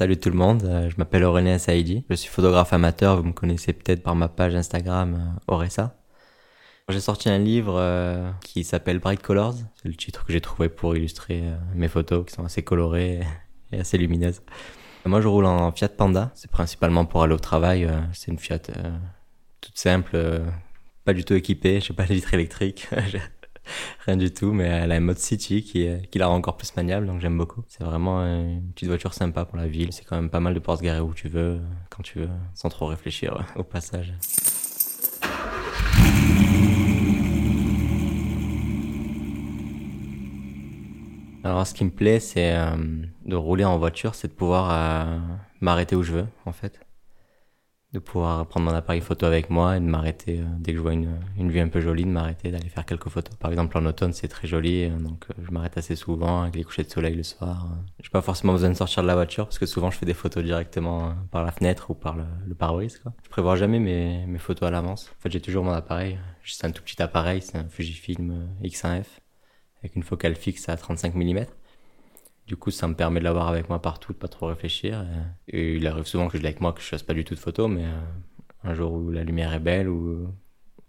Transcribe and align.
Salut 0.00 0.16
tout 0.16 0.30
le 0.30 0.36
monde, 0.36 0.64
euh, 0.64 0.88
je 0.88 0.96
m'appelle 0.96 1.24
Aurélien 1.24 1.58
Saïdi, 1.58 2.04
je 2.08 2.14
suis 2.14 2.30
photographe 2.30 2.72
amateur, 2.72 3.16
vous 3.18 3.22
me 3.22 3.32
connaissez 3.32 3.74
peut-être 3.74 4.02
par 4.02 4.16
ma 4.16 4.28
page 4.28 4.54
Instagram 4.54 5.14
euh, 5.14 5.52
Oressa. 5.52 5.99
J'ai 6.90 7.00
sorti 7.00 7.28
un 7.28 7.38
livre 7.38 7.76
euh, 7.78 8.30
qui 8.42 8.64
s'appelle 8.64 8.98
Bright 8.98 9.22
Colors, 9.22 9.54
c'est 9.76 9.88
le 9.88 9.94
titre 9.94 10.24
que 10.24 10.32
j'ai 10.32 10.40
trouvé 10.40 10.68
pour 10.68 10.96
illustrer 10.96 11.42
euh, 11.44 11.56
mes 11.74 11.86
photos 11.86 12.26
qui 12.26 12.34
sont 12.34 12.44
assez 12.44 12.62
colorées 12.62 13.20
et 13.72 13.80
assez 13.80 13.96
lumineuses. 13.96 14.42
Moi 15.04 15.20
je 15.20 15.28
roule 15.28 15.46
en 15.46 15.70
Fiat 15.72 15.90
Panda, 15.90 16.32
c'est 16.34 16.50
principalement 16.50 17.06
pour 17.06 17.22
aller 17.22 17.34
au 17.34 17.38
travail, 17.38 17.84
euh, 17.84 18.00
c'est 18.12 18.30
une 18.30 18.38
Fiat 18.38 18.58
toute 19.60 19.78
simple, 19.78 20.42
pas 21.04 21.12
du 21.12 21.24
tout 21.24 21.34
équipée, 21.34 21.80
j'ai 21.80 21.94
pas 21.94 22.04
de 22.04 22.12
vitre 22.12 22.34
électrique, 22.34 22.88
j'ai 23.08 23.20
rien 24.06 24.16
du 24.16 24.32
tout, 24.32 24.52
mais 24.52 24.64
elle 24.64 24.90
a 24.90 24.96
un 24.96 25.00
mode 25.00 25.18
City 25.18 25.62
qui, 25.62 25.88
qui 26.10 26.18
la 26.18 26.26
rend 26.26 26.34
encore 26.34 26.56
plus 26.56 26.74
maniable, 26.76 27.06
donc 27.06 27.20
j'aime 27.20 27.38
beaucoup. 27.38 27.62
C'est 27.68 27.84
vraiment 27.84 28.20
une 28.20 28.72
petite 28.72 28.88
voiture 28.88 29.14
sympa 29.14 29.44
pour 29.44 29.56
la 29.56 29.68
ville, 29.68 29.92
c'est 29.92 30.04
quand 30.04 30.16
même 30.16 30.30
pas 30.30 30.40
mal 30.40 30.54
de 30.54 30.58
pouvoir 30.58 30.78
se 30.78 30.82
garer 30.82 31.00
où 31.00 31.14
tu 31.14 31.28
veux, 31.28 31.60
quand 31.88 32.02
tu 32.02 32.18
veux, 32.18 32.30
sans 32.54 32.68
trop 32.68 32.86
réfléchir 32.86 33.46
au 33.56 33.62
passage. 33.62 34.12
Alors, 41.50 41.66
ce 41.66 41.74
qui 41.74 41.84
me 41.84 41.90
plaît, 41.90 42.20
c'est 42.20 42.54
euh, 42.54 42.76
de 43.24 43.34
rouler 43.34 43.64
en 43.64 43.76
voiture, 43.76 44.14
c'est 44.14 44.28
de 44.28 44.32
pouvoir 44.32 44.70
euh, 44.70 45.18
m'arrêter 45.60 45.96
où 45.96 46.02
je 46.04 46.12
veux, 46.12 46.26
en 46.46 46.52
fait. 46.52 46.78
De 47.92 47.98
pouvoir 47.98 48.46
prendre 48.46 48.66
mon 48.66 48.72
appareil 48.72 49.00
photo 49.00 49.26
avec 49.26 49.50
moi 49.50 49.76
et 49.76 49.80
de 49.80 49.84
m'arrêter 49.84 50.38
euh, 50.38 50.44
dès 50.60 50.70
que 50.70 50.78
je 50.78 50.82
vois 50.82 50.92
une, 50.92 51.18
une 51.36 51.50
vue 51.50 51.58
un 51.58 51.66
peu 51.66 51.80
jolie, 51.80 52.04
de 52.04 52.08
m'arrêter, 52.10 52.52
d'aller 52.52 52.68
faire 52.68 52.86
quelques 52.86 53.08
photos. 53.08 53.34
Par 53.34 53.50
exemple, 53.50 53.76
en 53.76 53.84
automne, 53.84 54.12
c'est 54.12 54.28
très 54.28 54.46
joli, 54.46 54.84
euh, 54.84 54.90
donc 54.90 55.24
euh, 55.30 55.42
je 55.44 55.50
m'arrête 55.50 55.76
assez 55.76 55.96
souvent 55.96 56.42
avec 56.42 56.54
les 56.54 56.62
couchers 56.62 56.84
de 56.84 56.90
soleil 56.90 57.16
le 57.16 57.24
soir. 57.24 57.66
euh. 57.72 57.76
J'ai 58.00 58.10
pas 58.10 58.22
forcément 58.22 58.52
besoin 58.52 58.68
de 58.70 58.74
sortir 58.74 59.02
de 59.02 59.08
la 59.08 59.14
voiture 59.16 59.46
parce 59.46 59.58
que 59.58 59.66
souvent 59.66 59.90
je 59.90 59.98
fais 59.98 60.06
des 60.06 60.14
photos 60.14 60.44
directement 60.44 61.14
par 61.32 61.42
la 61.44 61.50
fenêtre 61.50 61.90
ou 61.90 61.94
par 61.94 62.14
le, 62.14 62.26
le 62.46 62.54
pare-brise. 62.54 62.98
Quoi. 63.00 63.12
Je 63.24 63.28
prévois 63.28 63.56
jamais 63.56 63.80
mes, 63.80 64.24
mes 64.24 64.38
photos 64.38 64.68
à 64.68 64.70
l'avance. 64.70 65.10
En 65.18 65.20
fait, 65.20 65.32
j'ai 65.32 65.40
toujours 65.40 65.64
mon 65.64 65.72
appareil. 65.72 66.16
C'est 66.44 66.66
un 66.66 66.70
tout 66.70 66.84
petit 66.84 67.02
appareil, 67.02 67.42
c'est 67.42 67.58
un 67.58 67.68
Fujifilm 67.68 68.30
euh, 68.30 68.68
X1F 68.68 69.19
avec 69.80 69.96
une 69.96 70.02
focale 70.02 70.34
fixe 70.34 70.68
à 70.68 70.76
35 70.76 71.14
mm. 71.14 71.46
Du 72.46 72.56
coup, 72.56 72.70
ça 72.70 72.88
me 72.88 72.94
permet 72.94 73.20
de 73.20 73.24
l'avoir 73.24 73.48
avec 73.48 73.68
moi 73.68 73.80
partout, 73.80 74.12
de 74.12 74.18
pas 74.18 74.28
trop 74.28 74.46
réfléchir. 74.46 75.04
Et, 75.48 75.76
il 75.76 75.86
arrive 75.86 76.06
souvent 76.06 76.28
que 76.28 76.36
je 76.36 76.42
l'ai 76.42 76.48
avec 76.48 76.60
moi, 76.60 76.72
que 76.72 76.80
je 76.80 76.86
fasse 76.86 77.02
pas 77.02 77.14
du 77.14 77.24
tout 77.24 77.34
de 77.34 77.40
photos, 77.40 77.70
mais 77.70 77.84
euh, 77.84 78.00
un 78.64 78.74
jour 78.74 78.92
où 78.92 79.10
la 79.10 79.22
lumière 79.22 79.52
est 79.54 79.60
belle, 79.60 79.88
ou 79.88 80.26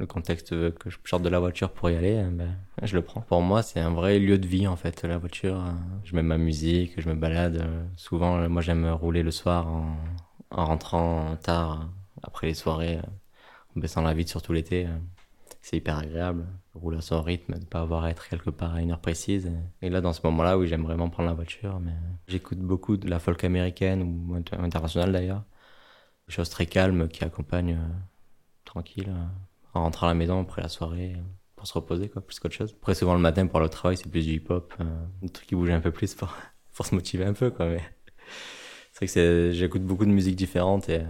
le 0.02 0.08
contexte 0.08 0.54
veut 0.54 0.72
que 0.72 0.90
je 0.90 0.98
sorte 1.06 1.22
de 1.22 1.30
la 1.30 1.40
voiture 1.40 1.72
pour 1.72 1.90
y 1.92 1.96
aller, 1.96 2.16
euh, 2.16 2.30
ben, 2.32 2.58
je 2.82 2.96
le 2.96 3.04
prends. 3.04 3.22
Pour 3.22 3.42
moi, 3.44 3.62
c'est 3.62 3.80
un 3.80 3.92
vrai 3.92 4.18
lieu 4.20 4.40
de 4.40 4.48
vie, 4.48 4.68
en 4.68 4.76
fait, 4.76 5.04
la 5.04 5.20
voiture. 5.20 5.64
Je 6.04 6.16
mets 6.16 6.24
ma 6.24 6.38
musique, 6.40 7.00
je 7.00 7.08
me 7.08 7.14
balade. 7.16 7.58
Euh, 7.58 7.84
Souvent, 7.98 8.38
euh, 8.38 8.50
moi, 8.50 8.64
j'aime 8.64 8.90
rouler 8.90 9.22
le 9.22 9.30
soir 9.30 9.68
en, 9.68 9.96
en 10.50 10.66
rentrant 10.66 11.36
tard, 11.44 11.88
après 12.24 12.48
les 12.48 12.56
soirées, 12.56 13.00
en 13.76 13.80
baissant 13.80 14.02
la 14.02 14.14
vitre, 14.16 14.32
surtout 14.32 14.54
l'été. 14.54 14.88
c'est 15.62 15.78
hyper 15.78 16.00
agréable. 16.00 16.46
Rouler 16.74 17.00
à 17.00 17.02
son 17.02 17.22
rythme, 17.22 17.60
de 17.60 17.66
pas 17.66 17.82
avoir 17.82 18.06
à 18.06 18.12
être 18.12 18.30
quelque 18.30 18.50
part 18.50 18.76
à 18.76 18.82
une 18.82 18.92
heure 18.92 19.02
précise. 19.02 19.52
Et 19.82 19.90
là, 19.90 20.00
dans 20.00 20.14
ce 20.14 20.22
moment-là, 20.24 20.58
oui, 20.58 20.68
j'aime 20.68 20.84
vraiment 20.84 21.10
prendre 21.10 21.28
la 21.28 21.36
voiture, 21.36 21.80
mais 21.82 21.92
j'écoute 22.28 22.60
beaucoup 22.60 22.96
de 22.96 23.10
la 23.10 23.20
folk 23.20 23.44
américaine 23.44 24.04
ou 24.04 24.36
inter- 24.36 24.56
internationale 24.56 25.12
d'ailleurs. 25.12 25.44
Des 26.28 26.34
choses 26.34 26.50
très 26.50 26.66
calmes 26.66 27.10
qui 27.10 27.26
accompagnent 27.26 27.74
euh, 27.74 27.94
tranquille, 28.64 29.10
euh, 29.10 29.26
en 29.74 29.84
rentrant 29.84 30.08
à 30.08 30.12
la 30.12 30.16
maison 30.16 30.40
après 30.42 30.62
la 30.62 30.70
soirée, 30.70 31.16
euh, 31.18 31.22
pour 31.58 31.68
se 31.68 31.74
reposer, 31.74 32.08
quoi, 32.08 32.22
plus 32.22 32.40
qu'autre 32.40 32.56
chose. 32.56 32.74
Après, 32.80 32.96
souvent 32.96 33.16
le 33.16 33.20
matin 33.20 33.48
pour 33.48 33.60
au 33.60 33.68
travail, 33.68 33.98
c'est 33.98 34.10
plus 34.10 34.26
du 34.26 34.36
hip-hop, 34.36 34.74
des 35.22 35.30
trucs 35.30 35.48
qui 35.48 35.56
bougent 35.56 35.72
un 35.72 35.82
peu 35.82 35.92
plus 35.92 36.16
pour, 36.74 36.86
se 36.86 36.96
motiver 36.96 37.26
un 37.26 37.34
peu, 37.34 37.52
quoi, 37.52 37.68
mais 37.68 37.82
c'est 38.94 39.06
vrai 39.06 39.14
que 39.14 39.52
j'écoute 39.52 39.84
beaucoup 39.84 40.06
de 40.06 40.12
musique 40.12 40.38
différente 40.38 40.88
et 40.90 41.02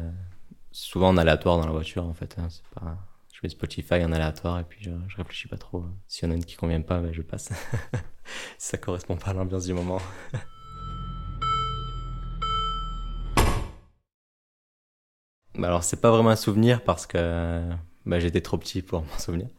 souvent 0.71 1.09
en 1.09 1.17
aléatoire 1.17 1.57
dans 1.59 1.65
la 1.65 1.71
voiture, 1.71 2.05
en 2.05 2.13
fait. 2.13 2.35
hein, 2.39 2.47
c'est 2.49 2.65
pas, 2.73 2.97
je 3.41 3.47
mets 3.47 3.49
Spotify 3.49 4.05
en 4.05 4.11
aléatoire 4.11 4.59
et 4.59 4.63
puis 4.63 4.83
je, 4.83 4.91
je 5.07 5.17
réfléchis 5.17 5.47
pas 5.47 5.57
trop. 5.57 5.85
S'il 6.07 6.27
y 6.27 6.31
en 6.31 6.33
a 6.33 6.35
une 6.37 6.45
qui 6.45 6.55
convient 6.55 6.81
pas, 6.81 6.99
ben 6.99 7.11
je 7.11 7.21
passe. 7.21 7.49
si 8.57 8.69
ça 8.69 8.77
correspond 8.77 9.17
pas 9.17 9.31
à 9.31 9.33
l'ambiance 9.33 9.65
du 9.65 9.73
moment. 9.73 10.01
Bah 15.55 15.67
alors 15.67 15.83
c'est 15.83 15.99
pas 15.99 16.11
vraiment 16.11 16.29
un 16.29 16.37
souvenir 16.37 16.81
parce 16.81 17.05
que 17.05 17.61
bah, 18.05 18.19
j'étais 18.21 18.39
trop 18.39 18.57
petit 18.57 18.81
pour 18.81 19.01
m'en 19.01 19.19
souvenir. 19.19 19.49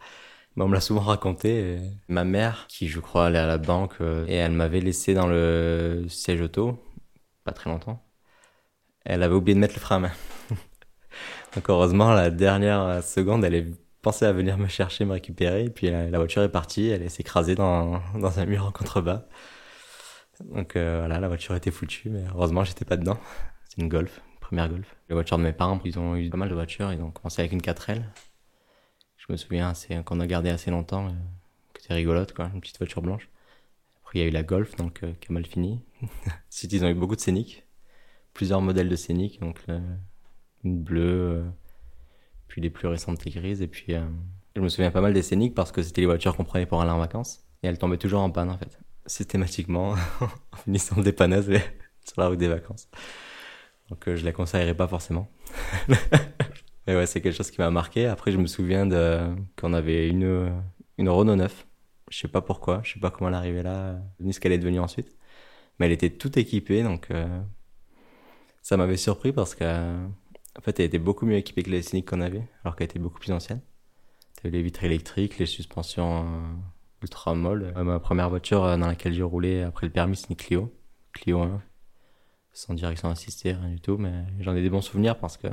On 0.56 0.68
me 0.68 0.74
l'a 0.74 0.80
souvent 0.80 1.02
raconté. 1.02 1.74
et 1.74 1.80
Ma 2.08 2.24
mère, 2.24 2.66
qui 2.68 2.88
je 2.88 3.00
crois 3.00 3.26
allait 3.26 3.38
à 3.38 3.46
la 3.46 3.58
banque, 3.58 3.94
euh, 4.00 4.24
et 4.26 4.34
elle 4.34 4.52
m'avait 4.52 4.80
laissé 4.80 5.14
dans 5.14 5.26
le 5.26 6.06
siège 6.08 6.40
auto, 6.40 6.78
pas 7.44 7.52
très 7.52 7.70
longtemps. 7.70 8.02
Elle 9.04 9.22
avait 9.22 9.34
oublié 9.34 9.54
de 9.54 9.60
mettre 9.60 9.74
le 9.74 9.80
frein 9.80 9.96
à 9.96 10.00
main. 10.00 10.12
Donc 11.54 11.68
heureusement, 11.68 12.12
la 12.12 12.30
dernière 12.30 13.02
seconde, 13.02 13.44
elle 13.44 13.54
est 13.54 13.66
pensée 14.02 14.24
à 14.24 14.32
venir 14.32 14.58
me 14.58 14.68
chercher, 14.68 15.04
me 15.04 15.12
récupérer, 15.12 15.64
et 15.64 15.70
puis 15.70 15.90
la, 15.90 16.18
voiture 16.18 16.42
est 16.42 16.50
partie, 16.50 16.88
elle 16.88 17.08
s'est 17.08 17.20
écrasée 17.20 17.54
dans, 17.54 18.00
dans 18.18 18.38
un 18.38 18.46
mur 18.46 18.66
en 18.66 18.72
contrebas. 18.72 19.26
Donc 20.50 20.76
euh, 20.76 20.98
voilà, 20.98 21.20
la 21.20 21.28
voiture 21.28 21.54
était 21.54 21.70
foutue, 21.70 22.10
mais 22.10 22.24
heureusement, 22.34 22.64
j'étais 22.64 22.84
pas 22.84 22.96
dedans. 22.96 23.18
C'est 23.68 23.80
une 23.80 23.88
Golf, 23.88 24.20
première 24.40 24.68
Golf. 24.68 24.96
Les 25.08 25.14
voitures 25.14 25.38
de 25.38 25.44
mes 25.44 25.52
parents, 25.52 25.80
ils 25.84 25.98
ont 25.98 26.16
eu 26.16 26.28
pas 26.30 26.36
mal 26.36 26.48
de 26.48 26.54
voitures, 26.54 26.92
ils 26.92 27.00
ont 27.00 27.10
commencé 27.10 27.40
avec 27.40 27.52
une 27.52 27.60
4L. 27.60 28.02
Je 29.16 29.26
me 29.28 29.36
souviens, 29.36 29.72
c'est 29.74 30.02
qu'on 30.04 30.20
a 30.20 30.26
gardé 30.26 30.50
assez 30.50 30.70
longtemps, 30.70 31.06
euh, 31.06 31.12
que 31.72 31.82
c'était 31.82 31.94
rigolote, 31.94 32.32
quoi, 32.32 32.50
une 32.52 32.60
petite 32.60 32.78
voiture 32.78 33.02
blanche. 33.02 33.28
Après, 34.02 34.18
il 34.18 34.22
y 34.22 34.24
a 34.24 34.28
eu 34.28 34.32
la 34.32 34.42
Golf, 34.42 34.74
donc 34.76 35.02
euh, 35.04 35.12
qui 35.20 35.28
a 35.30 35.32
mal 35.32 35.46
fini. 35.46 35.80
Ensuite, 36.50 36.72
ils 36.72 36.84
ont 36.84 36.88
eu 36.88 36.94
beaucoup 36.94 37.14
de 37.14 37.20
Scénic, 37.20 37.64
plusieurs 38.34 38.60
modèles 38.60 38.88
de 38.88 38.96
Scénic, 38.96 39.38
donc 39.40 39.58
euh, 40.64 40.68
une 40.68 40.82
bleue, 40.82 41.30
euh, 41.30 41.42
puis 42.48 42.60
les 42.60 42.70
plus 42.70 42.88
récentes 42.88 43.24
les 43.24 43.30
grises, 43.30 43.62
et 43.62 43.68
puis 43.68 43.94
euh, 43.94 44.04
je 44.56 44.60
me 44.60 44.68
souviens 44.68 44.90
pas 44.90 45.00
mal 45.00 45.12
des 45.12 45.22
Scénic 45.22 45.54
parce 45.54 45.72
que 45.72 45.82
c'était 45.82 46.02
les 46.02 46.06
voitures 46.06 46.36
qu'on 46.36 46.44
prenait 46.44 46.66
pour 46.66 46.80
aller 46.80 46.90
en 46.90 46.98
vacances, 46.98 47.44
et 47.62 47.68
elles 47.68 47.78
tombaient 47.78 47.98
toujours 47.98 48.20
en 48.20 48.30
panne 48.30 48.50
en 48.50 48.58
fait, 48.58 48.78
systématiquement, 49.06 49.92
en 50.20 50.56
finissant 50.56 50.96
de 50.96 51.02
dépanneuse 51.02 51.50
et 51.50 51.60
sur 52.04 52.20
la 52.20 52.28
route 52.28 52.38
des 52.38 52.48
vacances. 52.48 52.88
Donc 53.90 54.08
euh, 54.08 54.16
je 54.16 54.24
la 54.24 54.32
conseillerais 54.32 54.74
pas 54.74 54.88
forcément. 54.88 55.30
Mais 56.86 56.96
ouais, 56.96 57.06
c'est 57.06 57.20
quelque 57.20 57.36
chose 57.36 57.50
qui 57.50 57.60
m'a 57.60 57.70
marqué. 57.70 58.06
Après, 58.06 58.32
je 58.32 58.38
me 58.38 58.46
souviens 58.46 58.86
de 58.86 59.20
qu'on 59.56 59.72
avait 59.72 60.08
une 60.08 60.52
une 60.98 61.08
Renault 61.08 61.36
9. 61.36 61.66
Je 62.10 62.18
sais 62.18 62.28
pas 62.28 62.42
pourquoi, 62.42 62.80
je 62.84 62.94
sais 62.94 63.00
pas 63.00 63.10
comment 63.10 63.28
elle 63.28 63.34
arrivée 63.34 63.62
là, 63.62 63.98
ni 64.20 64.32
ce 64.32 64.40
qu'elle 64.40 64.52
est 64.52 64.58
devenue 64.58 64.80
ensuite. 64.80 65.16
Mais 65.78 65.86
elle 65.86 65.92
était 65.92 66.10
toute 66.10 66.36
équipée, 66.36 66.82
donc 66.82 67.10
euh, 67.10 67.40
ça 68.62 68.76
m'avait 68.76 68.96
surpris 68.96 69.32
parce 69.32 69.54
que 69.54 69.64
en 70.58 70.60
fait, 70.60 70.78
elle 70.80 70.86
était 70.86 70.98
beaucoup 70.98 71.26
mieux 71.26 71.36
équipée 71.36 71.62
que 71.62 71.70
les 71.70 71.82
Scénic 71.82 72.08
qu'on 72.08 72.20
avait, 72.20 72.46
alors 72.64 72.76
qu'elle 72.76 72.84
était 72.84 72.98
beaucoup 72.98 73.18
plus 73.18 73.32
ancienne. 73.32 73.60
T'avais 74.36 74.50
les 74.50 74.62
vitres 74.62 74.84
électriques, 74.84 75.38
les 75.38 75.46
suspensions 75.46 76.24
euh, 76.24 76.54
ultra 77.02 77.34
molles. 77.34 77.72
Euh, 77.76 77.84
ma 77.84 78.00
première 78.00 78.28
voiture 78.28 78.64
euh, 78.64 78.76
dans 78.76 78.86
laquelle 78.86 79.14
j'ai 79.14 79.22
roulé 79.22 79.62
après 79.62 79.86
le 79.86 79.92
permis, 79.92 80.16
c'est 80.16 80.28
une 80.28 80.36
Clio, 80.36 80.74
Clio 81.12 81.40
1, 81.40 81.62
sans 82.52 82.74
direction 82.74 83.08
assistée, 83.08 83.52
rien 83.52 83.70
du 83.70 83.80
tout. 83.80 83.96
Mais 83.96 84.24
j'en 84.40 84.54
ai 84.54 84.62
des 84.62 84.70
bons 84.70 84.82
souvenirs 84.82 85.18
parce 85.18 85.36
que 85.36 85.48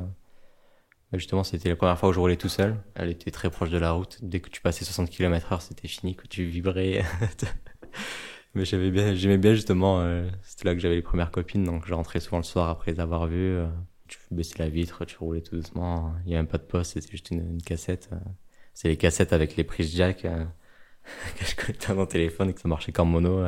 Justement, 1.11 1.43
c'était 1.43 1.69
la 1.69 1.75
première 1.75 1.97
fois 1.97 2.09
où 2.09 2.13
je 2.13 2.19
roulais 2.19 2.37
tout 2.37 2.49
seul. 2.49 2.83
Elle 2.93 3.09
était 3.09 3.31
très 3.31 3.49
proche 3.49 3.71
de 3.71 3.79
la 3.79 3.93
route. 3.93 4.19
Dès 4.21 4.41
que 4.41 4.49
tu 4.49 4.61
passais 4.61 4.85
60 4.85 5.09
km 5.09 5.53
heure, 5.53 5.63
c'était 5.63 5.87
fini, 5.87 6.15
que 6.15 6.27
tu 6.27 6.43
vibrais. 6.43 7.03
Mais 8.53 8.63
bien, 8.91 9.15
j'aimais 9.15 9.39
bien 9.39 9.55
justement, 9.55 10.05
c'était 10.43 10.65
là 10.65 10.75
que 10.75 10.79
j'avais 10.79 10.93
les 10.93 11.01
premières 11.01 11.31
copines, 11.31 11.63
donc 11.63 11.87
je 11.87 11.95
rentrais 11.95 12.19
souvent 12.19 12.37
le 12.37 12.43
soir 12.43 12.69
après 12.69 12.91
les 12.91 12.99
avoir 12.99 13.25
vues. 13.25 13.57
Tu 14.09 14.19
baissais 14.31 14.55
la 14.59 14.69
vitre, 14.69 15.05
tu 15.05 15.17
roulais 15.17 15.41
tout 15.41 15.55
doucement. 15.55 16.13
Il 16.25 16.31
y 16.31 16.33
avait 16.33 16.43
même 16.43 16.47
pas 16.51 16.57
de 16.57 16.63
poste, 16.63 16.93
c'était 16.93 17.11
juste 17.11 17.31
une, 17.31 17.61
cassette. 17.61 18.09
Euh. 18.11 18.17
c'est 18.73 18.89
les 18.89 18.97
cassettes 18.97 19.33
avec 19.33 19.55
les 19.55 19.63
prises 19.63 19.95
jack 19.95 20.21
que 21.37 21.45
je 21.45 21.55
connectais 21.55 21.91
à 21.91 21.93
mon 21.93 22.05
téléphone 22.05 22.49
et 22.49 22.53
que 22.53 22.59
ça 22.59 22.67
marchait 22.67 22.91
comme 22.91 23.09
mono. 23.11 23.43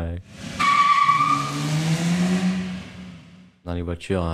Dans 3.65 3.73
les 3.73 3.81
voitures 3.81 4.25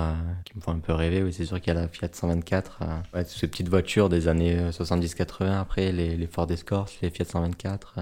qui 0.44 0.56
me 0.56 0.62
font 0.62 0.72
un 0.72 0.78
peu 0.78 0.92
rêver, 0.92 1.22
oui, 1.22 1.32
c'est 1.32 1.44
sûr 1.44 1.60
qu'il 1.60 1.74
y 1.74 1.76
a 1.76 1.80
la 1.80 1.88
Fiat 1.88 2.08
124. 2.12 2.80
ouais, 3.12 3.24
toutes 3.24 3.32
ces 3.32 3.48
petites 3.48 3.68
voitures 3.68 4.08
des 4.08 4.28
années 4.28 4.70
70-80 4.70 5.58
après, 5.58 5.92
les, 5.92 6.16
les 6.16 6.26
Ford 6.26 6.50
Escort, 6.50 6.88
les 7.02 7.10
Fiat 7.10 7.26
124 7.26 7.98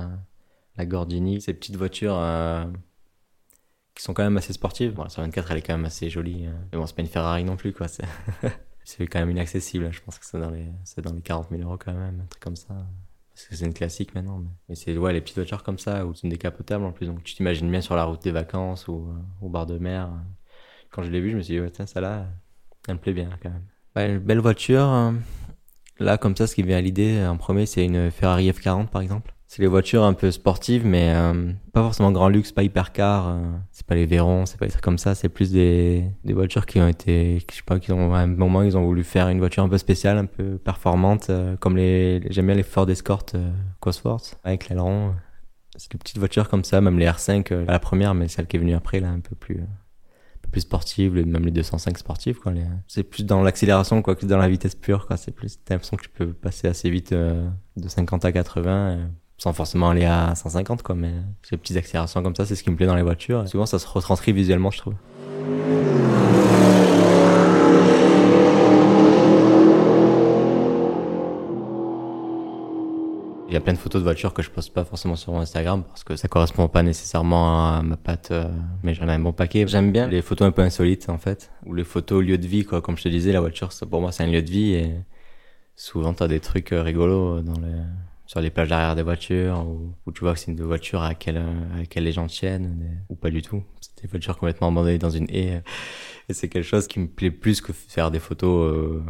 la 0.76 0.86
Gordini, 0.86 1.40
ces 1.40 1.54
petites 1.54 1.76
voitures 1.76 2.16
euh, 2.16 2.64
qui 3.96 4.02
sont 4.02 4.14
quand 4.14 4.22
même 4.22 4.36
assez 4.36 4.52
sportives. 4.52 4.92
Bon, 4.92 5.02
la 5.02 5.08
124, 5.08 5.50
elle 5.50 5.58
est 5.58 5.62
quand 5.62 5.76
même 5.76 5.86
assez 5.86 6.10
jolie. 6.10 6.46
Euh. 6.46 6.52
Mais 6.70 6.78
bon, 6.78 6.86
c'est 6.86 6.94
pas 6.94 7.02
une 7.02 7.08
Ferrari 7.08 7.42
non 7.42 7.56
plus, 7.56 7.72
quoi. 7.72 7.86
C'est 8.84 9.06
quand 9.08 9.18
même 9.18 9.30
inaccessible. 9.30 9.88
Je 9.90 10.00
pense 10.00 10.16
que 10.16 10.24
c'est 10.24 10.38
dans 10.38 10.50
les, 10.50 10.68
dans 11.02 11.12
les 11.12 11.20
40 11.20 11.48
000 11.50 11.62
euros 11.62 11.76
quand 11.76 11.92
même, 11.92 12.20
un 12.20 12.26
truc 12.26 12.40
comme 12.40 12.54
ça. 12.54 12.68
Parce 13.34 13.48
que 13.48 13.56
c'est 13.56 13.66
une 13.66 13.74
classique 13.74 14.14
maintenant. 14.14 14.44
Mais, 14.68 14.76
c'est, 14.76 14.96
ouais, 14.96 15.12
les 15.12 15.20
petites 15.20 15.34
voitures 15.34 15.64
comme 15.64 15.80
ça, 15.80 16.06
ou 16.06 16.14
c'est 16.14 16.22
une 16.22 16.30
décapotable 16.30 16.84
en 16.84 16.92
plus. 16.92 17.06
Donc 17.06 17.24
tu 17.24 17.34
t'imagines 17.34 17.68
bien 17.68 17.80
sur 17.80 17.96
la 17.96 18.04
route 18.04 18.22
des 18.22 18.30
vacances 18.30 18.86
ou 18.86 19.08
euh, 19.08 19.44
au 19.44 19.48
bord 19.48 19.66
de 19.66 19.76
mer. 19.78 20.08
Quand 20.90 21.02
je 21.02 21.10
l'ai 21.10 21.20
vu, 21.20 21.32
je 21.32 21.36
me 21.36 21.42
suis 21.42 21.54
dit, 21.54 21.60
ouais, 21.60 21.70
tiens, 21.70 21.86
ça 21.86 22.00
là, 22.00 22.28
elle 22.86 22.94
me 22.94 23.00
plaît 23.00 23.12
bien 23.12 23.28
quand 23.42 23.50
même. 23.50 23.64
Ouais, 23.96 24.20
belle 24.20 24.38
voiture. 24.38 25.14
Là, 25.98 26.16
comme 26.16 26.36
ça, 26.36 26.46
ce 26.46 26.54
qui 26.54 26.62
vient 26.62 26.78
à 26.78 26.80
l'idée 26.80 27.26
en 27.26 27.36
premier, 27.36 27.66
c'est 27.66 27.84
une 27.84 28.12
Ferrari 28.12 28.48
F40 28.48 28.86
par 28.86 29.02
exemple. 29.02 29.34
C'est 29.48 29.62
les 29.62 29.68
voitures 29.68 30.02
un 30.02 30.12
peu 30.12 30.32
sportives, 30.32 30.84
mais 30.84 31.12
euh, 31.14 31.52
pas 31.72 31.80
forcément 31.82 32.10
grand 32.10 32.28
luxe, 32.28 32.50
pas 32.50 32.64
hypercar. 32.64 33.28
Euh, 33.28 33.38
c'est 33.70 33.86
pas 33.86 33.94
les 33.94 34.04
Veyron, 34.04 34.44
c'est 34.44 34.58
pas 34.58 34.66
des 34.66 34.72
trucs 34.72 34.82
comme 34.82 34.98
ça. 34.98 35.14
C'est 35.14 35.28
plus 35.28 35.52
des, 35.52 36.04
des 36.24 36.32
voitures 36.32 36.66
qui 36.66 36.80
ont 36.80 36.88
été, 36.88 37.38
je 37.38 37.54
sais 37.54 37.62
pas, 37.64 37.78
qui 37.78 37.92
ont 37.92 38.12
à 38.12 38.18
un 38.18 38.26
moment 38.26 38.62
ils 38.62 38.76
ont 38.76 38.84
voulu 38.84 39.04
faire 39.04 39.28
une 39.28 39.38
voiture 39.38 39.62
un 39.62 39.68
peu 39.68 39.78
spéciale, 39.78 40.18
un 40.18 40.26
peu 40.26 40.58
performante, 40.58 41.30
euh, 41.30 41.56
comme 41.58 41.76
les, 41.76 42.22
j'aime 42.30 42.46
bien 42.46 42.56
les 42.56 42.64
Ford 42.64 42.90
Escort 42.90 43.24
Cosworth 43.78 44.36
avec 44.42 44.68
l'aileron. 44.68 45.14
C'est 45.76 45.92
des 45.92 45.98
petites 45.98 46.18
voitures 46.18 46.48
comme 46.48 46.64
ça, 46.64 46.80
même 46.80 46.98
les 46.98 47.06
R5 47.06 47.66
à 47.68 47.72
la 47.72 47.78
première, 47.78 48.14
mais 48.14 48.26
celle 48.26 48.46
qui 48.48 48.56
est 48.56 48.60
venue 48.60 48.74
après 48.74 48.98
là, 48.98 49.10
un 49.10 49.20
peu 49.20 49.36
plus 49.36 49.60
plus 50.52 50.60
sportive, 50.60 51.14
même 51.14 51.44
les 51.44 51.50
205 51.50 51.98
sportives, 51.98 52.38
quoi. 52.38 52.52
C'est 52.86 53.02
plus 53.02 53.24
dans 53.24 53.42
l'accélération, 53.42 54.00
quoi, 54.00 54.14
que 54.14 54.24
dans 54.26 54.38
la 54.38 54.48
vitesse 54.48 54.76
pure, 54.76 55.08
quoi. 55.08 55.16
C'est 55.16 55.32
plus, 55.32 55.58
t'as 55.64 55.74
l'impression 55.74 55.96
que 55.96 56.04
tu 56.04 56.08
peux 56.08 56.32
passer 56.32 56.68
assez 56.68 56.88
vite 56.88 57.12
de 57.12 57.88
50 57.88 58.24
à 58.24 58.32
80 58.32 59.08
sans 59.38 59.52
forcément 59.52 59.90
aller 59.90 60.04
à 60.04 60.34
150 60.34 60.82
quoi 60.82 60.94
mais 60.94 61.12
ces 61.42 61.56
petites 61.56 61.76
accélérations 61.76 62.22
comme 62.22 62.34
ça 62.34 62.46
c'est 62.46 62.56
ce 62.56 62.62
qui 62.62 62.70
me 62.70 62.76
plaît 62.76 62.86
dans 62.86 62.96
les 62.96 63.02
voitures 63.02 63.48
souvent 63.48 63.66
ça 63.66 63.78
se 63.78 63.86
retranscrit 63.86 64.32
visuellement 64.32 64.70
je 64.70 64.78
trouve 64.78 64.94
Il 73.48 73.54
y 73.54 73.56
a 73.56 73.60
plein 73.60 73.72
de 73.74 73.78
photos 73.78 74.00
de 74.00 74.04
voitures 74.04 74.34
que 74.34 74.42
je 74.42 74.50
poste 74.50 74.74
pas 74.74 74.84
forcément 74.84 75.14
sur 75.14 75.32
mon 75.32 75.40
Instagram 75.40 75.84
parce 75.84 76.02
que 76.02 76.16
ça 76.16 76.26
correspond 76.26 76.66
pas 76.66 76.82
nécessairement 76.82 77.76
à 77.76 77.82
ma 77.82 77.96
patte, 77.96 78.32
euh, 78.32 78.48
mais 78.82 78.92
j'en 78.92 79.08
ai 79.08 79.12
un 79.12 79.20
bon 79.20 79.32
paquet. 79.32 79.66
J'aime 79.68 79.92
bien 79.92 80.08
les 80.08 80.20
photos 80.20 80.48
un 80.48 80.50
peu 80.50 80.62
insolites 80.62 81.08
en 81.08 81.16
fait, 81.16 81.52
ou 81.64 81.72
les 81.72 81.84
photos 81.84 82.24
lieu 82.24 82.38
de 82.38 82.46
vie 82.46 82.64
quoi. 82.64 82.82
Comme 82.82 82.98
je 82.98 83.04
te 83.04 83.08
disais, 83.08 83.32
la 83.32 83.40
voiture, 83.40 83.70
pour 83.88 84.00
moi 84.00 84.10
c'est 84.10 84.24
un 84.24 84.26
lieu 84.26 84.42
de 84.42 84.50
vie 84.50 84.74
et 84.74 84.92
souvent 85.76 86.12
t'as 86.12 86.26
des 86.26 86.40
trucs 86.40 86.72
euh, 86.72 86.82
rigolos 86.82 87.40
dans 87.42 87.58
les 87.60 87.82
sur 88.26 88.40
les 88.40 88.50
plages 88.50 88.68
derrière 88.68 88.94
des 88.96 89.02
voitures 89.02 89.66
ou, 89.66 90.12
tu 90.12 90.20
vois 90.20 90.34
que 90.34 90.40
c'est 90.40 90.50
une 90.50 90.60
voiture 90.62 91.02
à 91.02 91.08
laquelle, 91.08 91.38
à 91.38 91.78
laquelle 91.78 92.04
les 92.04 92.12
gens 92.12 92.26
tiennent 92.26 93.04
ou 93.08 93.14
pas 93.14 93.30
du 93.30 93.42
tout. 93.42 93.62
C'est 93.80 94.02
des 94.02 94.08
voitures 94.08 94.36
complètement 94.36 94.68
abandonnées 94.68 94.98
dans 94.98 95.10
une 95.10 95.30
haie. 95.30 95.62
Et 96.28 96.34
c'est 96.34 96.48
quelque 96.48 96.64
chose 96.64 96.88
qui 96.88 96.98
me 96.98 97.06
plaît 97.06 97.30
plus 97.30 97.60
que 97.60 97.72
faire 97.72 98.10
des 98.10 98.18
photos 98.18 98.74
euh, 98.74 99.02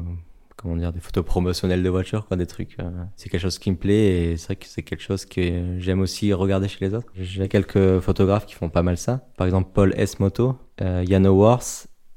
comment 0.56 0.76
dire 0.76 0.92
des 0.92 1.00
photos 1.00 1.24
promotionnelles 1.24 1.82
de 1.82 1.88
voitures 1.88 2.26
quoi 2.26 2.36
des 2.36 2.46
trucs 2.46 2.76
euh. 2.80 2.90
c'est 3.16 3.28
quelque 3.28 3.40
chose 3.40 3.58
qui 3.58 3.70
me 3.70 3.76
plaît 3.76 4.32
et 4.32 4.36
c'est 4.36 4.46
vrai 4.46 4.56
que 4.56 4.66
c'est 4.66 4.82
quelque 4.82 5.02
chose 5.02 5.24
que 5.24 5.78
j'aime 5.78 6.00
aussi 6.00 6.32
regarder 6.32 6.68
chez 6.68 6.84
les 6.84 6.94
autres. 6.94 7.06
J'ai 7.14 7.48
quelques 7.48 8.00
photographes 8.00 8.46
qui 8.46 8.54
font 8.54 8.70
pas 8.70 8.82
mal 8.82 8.96
ça. 8.96 9.26
Par 9.36 9.46
exemple 9.46 9.70
Paul 9.72 9.94
S. 9.96 10.18
Moto 10.18 10.56
euh, 10.80 11.04
Yano 11.06 11.32
Wars 11.32 11.62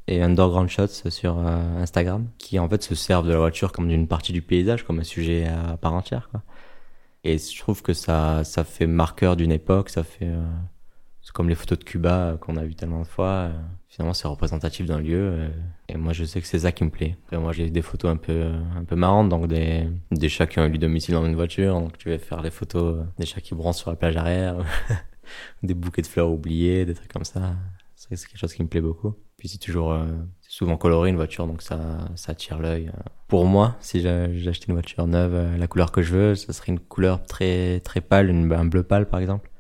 et 0.07 0.21
Underground 0.21 0.69
Shots 0.69 1.09
sur 1.09 1.37
euh, 1.37 1.81
Instagram 1.81 2.27
qui 2.37 2.59
en 2.59 2.67
fait 2.67 2.81
se 2.81 2.95
servent 2.95 3.27
de 3.27 3.33
la 3.33 3.39
voiture 3.39 3.71
comme 3.71 3.87
d'une 3.87 4.07
partie 4.07 4.33
du 4.33 4.41
paysage 4.41 4.83
comme 4.83 4.99
un 4.99 5.03
sujet 5.03 5.47
à 5.47 5.77
part 5.77 5.93
entière 5.93 6.29
quoi 6.31 6.41
et 7.23 7.37
je 7.37 7.59
trouve 7.59 7.81
que 7.81 7.93
ça, 7.93 8.43
ça 8.43 8.63
fait 8.63 8.87
marqueur 8.87 9.35
d'une 9.35 9.51
époque, 9.51 9.89
ça 9.89 10.03
fait, 10.03 10.27
euh, 10.27 10.41
c'est 11.21 11.33
comme 11.33 11.49
les 11.49 11.55
photos 11.55 11.77
de 11.79 11.83
Cuba 11.83 12.37
qu'on 12.39 12.55
a 12.55 12.63
vu 12.63 12.75
tellement 12.75 13.01
de 13.01 13.07
fois. 13.07 13.27
Euh, 13.27 13.59
finalement, 13.89 14.13
c'est 14.13 14.27
représentatif 14.27 14.85
d'un 14.85 14.99
lieu. 14.99 15.31
Euh, 15.33 15.49
et 15.89 15.97
moi, 15.97 16.13
je 16.13 16.23
sais 16.23 16.39
que 16.39 16.47
c'est 16.47 16.59
ça 16.59 16.71
qui 16.71 16.85
me 16.85 16.89
plaît. 16.89 17.17
moi, 17.33 17.51
j'ai 17.51 17.69
des 17.69 17.81
photos 17.81 18.11
un 18.11 18.17
peu, 18.17 18.53
un 18.75 18.85
peu 18.85 18.95
marrantes, 18.95 19.27
donc 19.27 19.47
des, 19.47 19.87
des 20.11 20.29
chats 20.29 20.47
qui 20.47 20.59
ont 20.59 20.65
eu 20.65 20.77
domicile 20.77 21.13
dans 21.13 21.25
une 21.25 21.35
voiture. 21.35 21.73
Donc, 21.77 21.97
tu 21.97 22.09
vas 22.09 22.17
faire 22.19 22.41
des 22.41 22.51
photos 22.51 23.05
des 23.17 23.25
chats 23.25 23.41
qui 23.41 23.53
bronzent 23.53 23.77
sur 23.77 23.89
la 23.89 23.97
plage 23.97 24.15
arrière, 24.15 24.57
des 25.63 25.73
bouquets 25.73 26.01
de 26.01 26.07
fleurs 26.07 26.29
oubliés, 26.31 26.85
des 26.85 26.93
trucs 26.93 27.11
comme 27.11 27.25
ça. 27.25 27.55
C'est 27.95 28.15
quelque 28.15 28.37
chose 28.37 28.53
qui 28.53 28.63
me 28.63 28.69
plaît 28.69 28.81
beaucoup. 28.81 29.13
Puis 29.37 29.49
c'est 29.49 29.57
toujours, 29.57 29.97
c'est 30.38 30.38
souvent 30.49 30.75
coloré 30.75 31.09
une 31.09 31.15
voiture, 31.15 31.47
donc 31.47 31.61
ça, 31.61 31.79
ça 32.15 32.33
attire 32.33 32.59
l'œil 32.59 32.91
pour 33.29 33.45
moi, 33.45 33.75
si 33.79 34.01
j'achetais 34.01 34.65
une 34.67 34.73
voiture 34.73 35.05
neuve, 35.05 35.35
euh, 35.35 35.55
la 35.55 35.67
couleur 35.67 35.91
que 35.91 36.01
je 36.01 36.13
veux, 36.13 36.35
ce 36.35 36.51
serait 36.51 36.71
une 36.71 36.79
couleur 36.79 37.23
très 37.23 37.79
très 37.81 38.01
pâle, 38.01 38.31
un 38.31 38.65
bleu 38.65 38.81
pâle 38.81 39.07
par 39.07 39.19
exemple, 39.19 39.51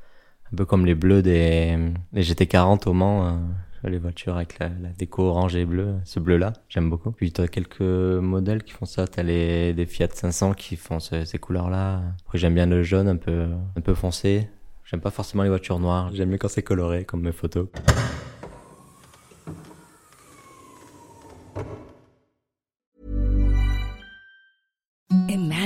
un 0.51 0.57
peu 0.57 0.65
comme 0.65 0.87
les 0.87 0.95
bleus 0.95 1.21
des 1.21 1.77
les 2.11 2.23
GT40 2.23 2.89
au 2.89 2.93
Mans, 2.93 3.27
euh, 3.27 3.87
les 3.87 3.99
voitures 3.99 4.35
avec 4.35 4.57
la, 4.57 4.69
déco 4.97 5.23
orange 5.23 5.55
et 5.55 5.65
bleu, 5.65 5.93
ce 6.03 6.19
bleu-là, 6.19 6.53
j'aime 6.67 6.89
beaucoup. 6.89 7.11
Puis 7.11 7.31
tu 7.31 7.41
as 7.41 7.47
quelques 7.47 7.79
modèles 7.79 8.63
qui 8.63 8.73
font 8.73 8.85
ça, 8.85 9.07
tu 9.07 9.19
as 9.19 9.23
les 9.23 9.73
des 9.73 9.85
Fiat 9.85 10.09
500 10.11 10.53
qui 10.53 10.75
font 10.75 10.99
ces 10.99 11.37
couleurs-là. 11.37 12.01
Après 12.25 12.39
j'aime 12.39 12.55
bien 12.55 12.65
le 12.65 12.81
jaune 12.81 13.07
un 13.07 13.17
peu 13.17 13.45
un 13.77 13.81
peu 13.81 13.93
foncé. 13.93 14.49
J'aime 14.83 15.01
pas 15.01 15.11
forcément 15.11 15.43
les 15.43 15.49
voitures 15.49 15.77
noires, 15.77 16.09
j'aime 16.11 16.29
mieux 16.29 16.39
quand 16.39 16.49
c'est 16.49 16.63
coloré 16.63 17.05
comme 17.05 17.21
mes 17.21 17.31
photos. 17.31 17.67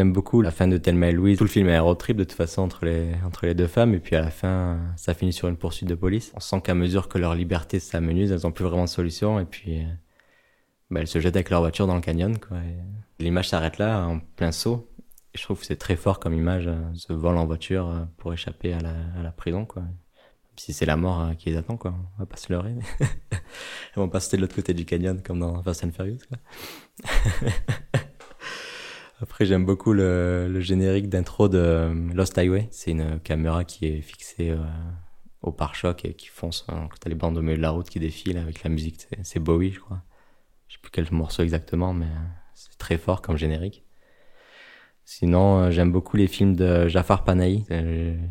J'aime 0.00 0.14
beaucoup 0.14 0.40
la 0.40 0.50
fin 0.50 0.66
de 0.66 0.78
Thelma 0.78 1.10
et 1.10 1.12
Louise. 1.12 1.36
Tout 1.36 1.44
le 1.44 1.50
film 1.50 1.68
est 1.68 1.76
un 1.76 1.82
road 1.82 1.98
trip 1.98 2.16
de 2.16 2.24
toute 2.24 2.32
façon 2.32 2.62
entre 2.62 2.86
les, 2.86 3.12
entre 3.22 3.44
les 3.44 3.52
deux 3.52 3.66
femmes. 3.66 3.92
Et 3.92 3.98
puis 3.98 4.16
à 4.16 4.22
la 4.22 4.30
fin, 4.30 4.78
ça 4.96 5.12
finit 5.12 5.34
sur 5.34 5.46
une 5.46 5.58
poursuite 5.58 5.90
de 5.90 5.94
police. 5.94 6.32
On 6.34 6.40
sent 6.40 6.62
qu'à 6.62 6.74
mesure 6.74 7.06
que 7.06 7.18
leur 7.18 7.34
liberté 7.34 7.78
s'amenuise, 7.80 8.32
elles 8.32 8.46
ont 8.46 8.50
plus 8.50 8.64
vraiment 8.64 8.84
de 8.84 8.88
solution. 8.88 9.38
Et 9.38 9.44
puis, 9.44 9.82
bah, 10.88 11.00
elles 11.00 11.06
se 11.06 11.20
jettent 11.20 11.36
avec 11.36 11.50
leur 11.50 11.60
voiture 11.60 11.86
dans 11.86 11.96
le 11.96 12.00
canyon. 12.00 12.38
L'image 13.18 13.50
s'arrête 13.50 13.76
là, 13.76 14.06
en 14.06 14.20
plein 14.20 14.52
saut. 14.52 14.88
Et 15.34 15.38
je 15.38 15.42
trouve 15.42 15.60
que 15.60 15.66
c'est 15.66 15.76
très 15.76 15.96
fort 15.96 16.18
comme 16.18 16.32
image, 16.32 16.70
ce 16.94 17.12
vol 17.12 17.36
en 17.36 17.44
voiture 17.44 18.08
pour 18.16 18.32
échapper 18.32 18.72
à 18.72 18.78
la, 18.80 19.32
prison. 19.32 19.66
Quoi 19.66 19.82
si 20.56 20.72
c'est 20.72 20.86
la 20.86 20.96
mort 20.96 21.20
euh, 21.20 21.32
qui 21.34 21.48
les 21.48 21.56
attend, 21.56 21.78
quoi. 21.78 21.94
On 22.16 22.18
va 22.18 22.26
pas 22.26 22.36
se 22.36 22.52
leurrer. 22.52 22.74
Ils 23.00 23.96
vont 23.96 24.10
pas 24.10 24.18
de 24.18 24.36
l'autre 24.36 24.54
côté 24.54 24.74
du 24.74 24.84
canyon 24.84 25.22
comme 25.22 25.40
dans 25.40 25.62
Fast 25.62 25.84
and 25.84 25.92
Furious, 25.92 26.18
quoi. 26.28 26.38
Après, 29.22 29.44
j'aime 29.44 29.66
beaucoup 29.66 29.92
le, 29.92 30.48
le 30.48 30.60
générique 30.60 31.08
d'intro 31.08 31.48
de 31.48 31.58
euh, 31.58 31.94
Lost 32.14 32.38
Highway. 32.38 32.68
C'est 32.70 32.92
une 32.92 33.20
caméra 33.20 33.64
qui 33.64 33.86
est 33.86 34.00
fixée 34.00 34.50
euh, 34.50 34.58
au 35.42 35.52
pare-choc 35.52 36.04
et 36.06 36.14
qui 36.14 36.28
fonce. 36.28 36.64
Hein. 36.68 36.88
T'as 37.00 37.10
les 37.10 37.14
bandes 37.14 37.36
au 37.36 37.42
milieu 37.42 37.56
de 37.56 37.62
la 37.62 37.70
route 37.70 37.88
qui 37.90 38.00
défilent 38.00 38.38
avec 38.38 38.62
la 38.62 38.70
musique. 38.70 39.06
C'est- 39.22 39.38
Bowie, 39.38 39.72
je 39.72 39.80
crois. 39.80 40.02
Je 40.68 40.74
sais 40.74 40.80
plus 40.80 40.90
quel 40.90 41.06
morceau 41.10 41.42
exactement, 41.42 41.92
mais 41.92 42.06
euh, 42.06 42.26
c'est 42.54 42.78
très 42.78 42.96
fort 42.96 43.20
comme 43.20 43.36
générique. 43.36 43.84
Sinon, 45.04 45.70
j'aime 45.72 45.90
beaucoup 45.90 46.16
les 46.16 46.28
films 46.28 46.54
de 46.54 46.86
Jafar 46.86 47.24
Panahi, 47.24 47.64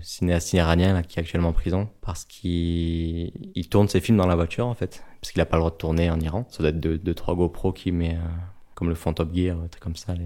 cinéaste 0.02 0.54
iranien 0.54 0.94
là, 0.94 1.04
qui 1.04 1.20
est 1.20 1.22
actuellement 1.22 1.50
en 1.50 1.54
prison, 1.54 1.90
parce 2.00 2.24
qu'il 2.24 3.34
il 3.54 3.68
tourne 3.70 3.90
ses 3.90 4.00
films 4.00 4.18
dans 4.18 4.28
la 4.28 4.36
voiture 4.36 4.66
en 4.66 4.74
fait, 4.76 5.04
parce 5.20 5.34
qu'il 5.34 5.42
a 5.42 5.46
pas 5.46 5.58
le 5.58 5.62
droit 5.62 5.72
de 5.72 5.76
tourner 5.76 6.10
en 6.10 6.18
Iran. 6.22 6.48
Ça 6.50 6.60
doit 6.64 6.70
être 6.70 6.80
deux, 6.80 6.98
deux 6.98 7.14
trois 7.14 7.36
GoPro 7.36 7.74
qui 7.74 7.92
met 7.92 8.18
comme 8.76 8.88
le 8.88 8.96
fond 8.96 9.14
Top 9.14 9.36
Gear, 9.36 9.58
comme 9.82 9.98
ça. 9.98 10.14
les- 10.14 10.24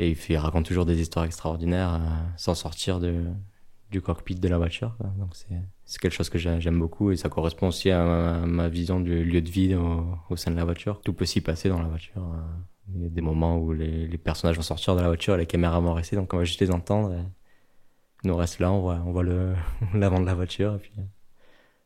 Et 0.00 0.16
il, 0.30 0.36
raconte 0.38 0.64
toujours 0.64 0.86
des 0.86 0.98
histoires 0.98 1.26
extraordinaires 1.26 1.94
euh, 1.94 1.98
sans 2.38 2.54
sortir 2.54 3.00
du 3.00 4.00
cockpit 4.00 4.34
de 4.34 4.48
la 4.48 4.56
voiture. 4.56 4.96
Donc 5.18 5.36
c'est 5.84 6.00
quelque 6.00 6.14
chose 6.14 6.30
que 6.30 6.38
j'ai- 6.38 6.58
j'aime 6.58 6.78
beaucoup 6.78 7.10
et 7.10 7.16
ça 7.16 7.28
correspond 7.28 7.68
aussi 7.68 7.90
à 7.90 8.40
ma, 8.46 8.68
vision 8.70 8.98
du 8.98 9.22
lieu 9.22 9.42
de 9.42 9.50
vie 9.50 9.74
au, 9.74 10.36
sein 10.36 10.52
de 10.52 10.56
la 10.56 10.64
voiture. 10.64 11.02
Tout 11.02 11.12
peut 11.12 11.26
s'y 11.26 11.42
passer 11.42 11.68
dans 11.68 11.82
la 11.82 11.88
voiture. 11.88 12.22
euh. 12.22 12.40
Il 12.94 13.02
y 13.02 13.06
a 13.06 13.08
des 13.10 13.20
moments 13.20 13.58
où 13.58 13.72
les, 13.72 14.16
personnages 14.16 14.56
vont 14.56 14.62
sortir 14.62 14.96
de 14.96 15.02
la 15.02 15.08
voiture 15.08 15.34
et 15.34 15.38
les 15.38 15.46
caméras 15.46 15.80
vont 15.80 15.92
rester, 15.92 16.16
donc 16.16 16.32
on 16.32 16.38
va 16.38 16.44
juste 16.44 16.60
les 16.60 16.70
entendre. 16.70 17.12
Et 17.12 17.22
nous 18.26 18.36
reste 18.36 18.58
là, 18.58 18.72
on 18.72 18.80
voit, 19.12 19.22
l'avant 19.94 20.20
de 20.20 20.26
la 20.26 20.34
voiture 20.34 20.76
et 20.76 20.78
puis 20.78 20.92
euh, 20.98 21.02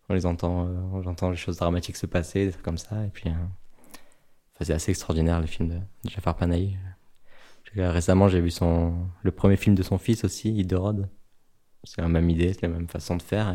on 0.08 0.14
les 0.14 0.24
entend, 0.24 0.66
euh, 0.68 0.80
on 0.92 1.04
entend 1.06 1.30
les 1.30 1.36
choses 1.36 1.56
dramatiques 1.56 1.96
se 1.96 2.06
passer, 2.06 2.46
des 2.46 2.52
trucs 2.52 2.64
comme 2.64 2.78
ça. 2.78 3.04
Et 3.04 3.08
puis 3.08 3.28
c'est 4.60 4.72
assez 4.72 4.92
extraordinaire 4.92 5.40
le 5.40 5.46
film 5.46 5.68
de, 5.68 5.74
de 5.74 6.10
Jafar 6.10 6.36
Panahi. 6.36 6.76
J'ai- 7.74 7.86
Récemment 7.86 8.28
j'ai 8.28 8.40
vu 8.40 8.50
son 8.50 8.94
le 9.22 9.30
premier 9.30 9.56
film 9.56 9.74
de 9.74 9.82
son 9.82 9.98
fils 9.98 10.24
aussi, 10.24 10.66
Road. 10.72 11.08
C'est 11.84 12.00
la 12.00 12.08
même 12.08 12.30
idée, 12.30 12.52
c'est 12.52 12.62
la 12.62 12.68
même 12.68 12.88
façon 12.88 13.16
de 13.16 13.22
faire. 13.22 13.54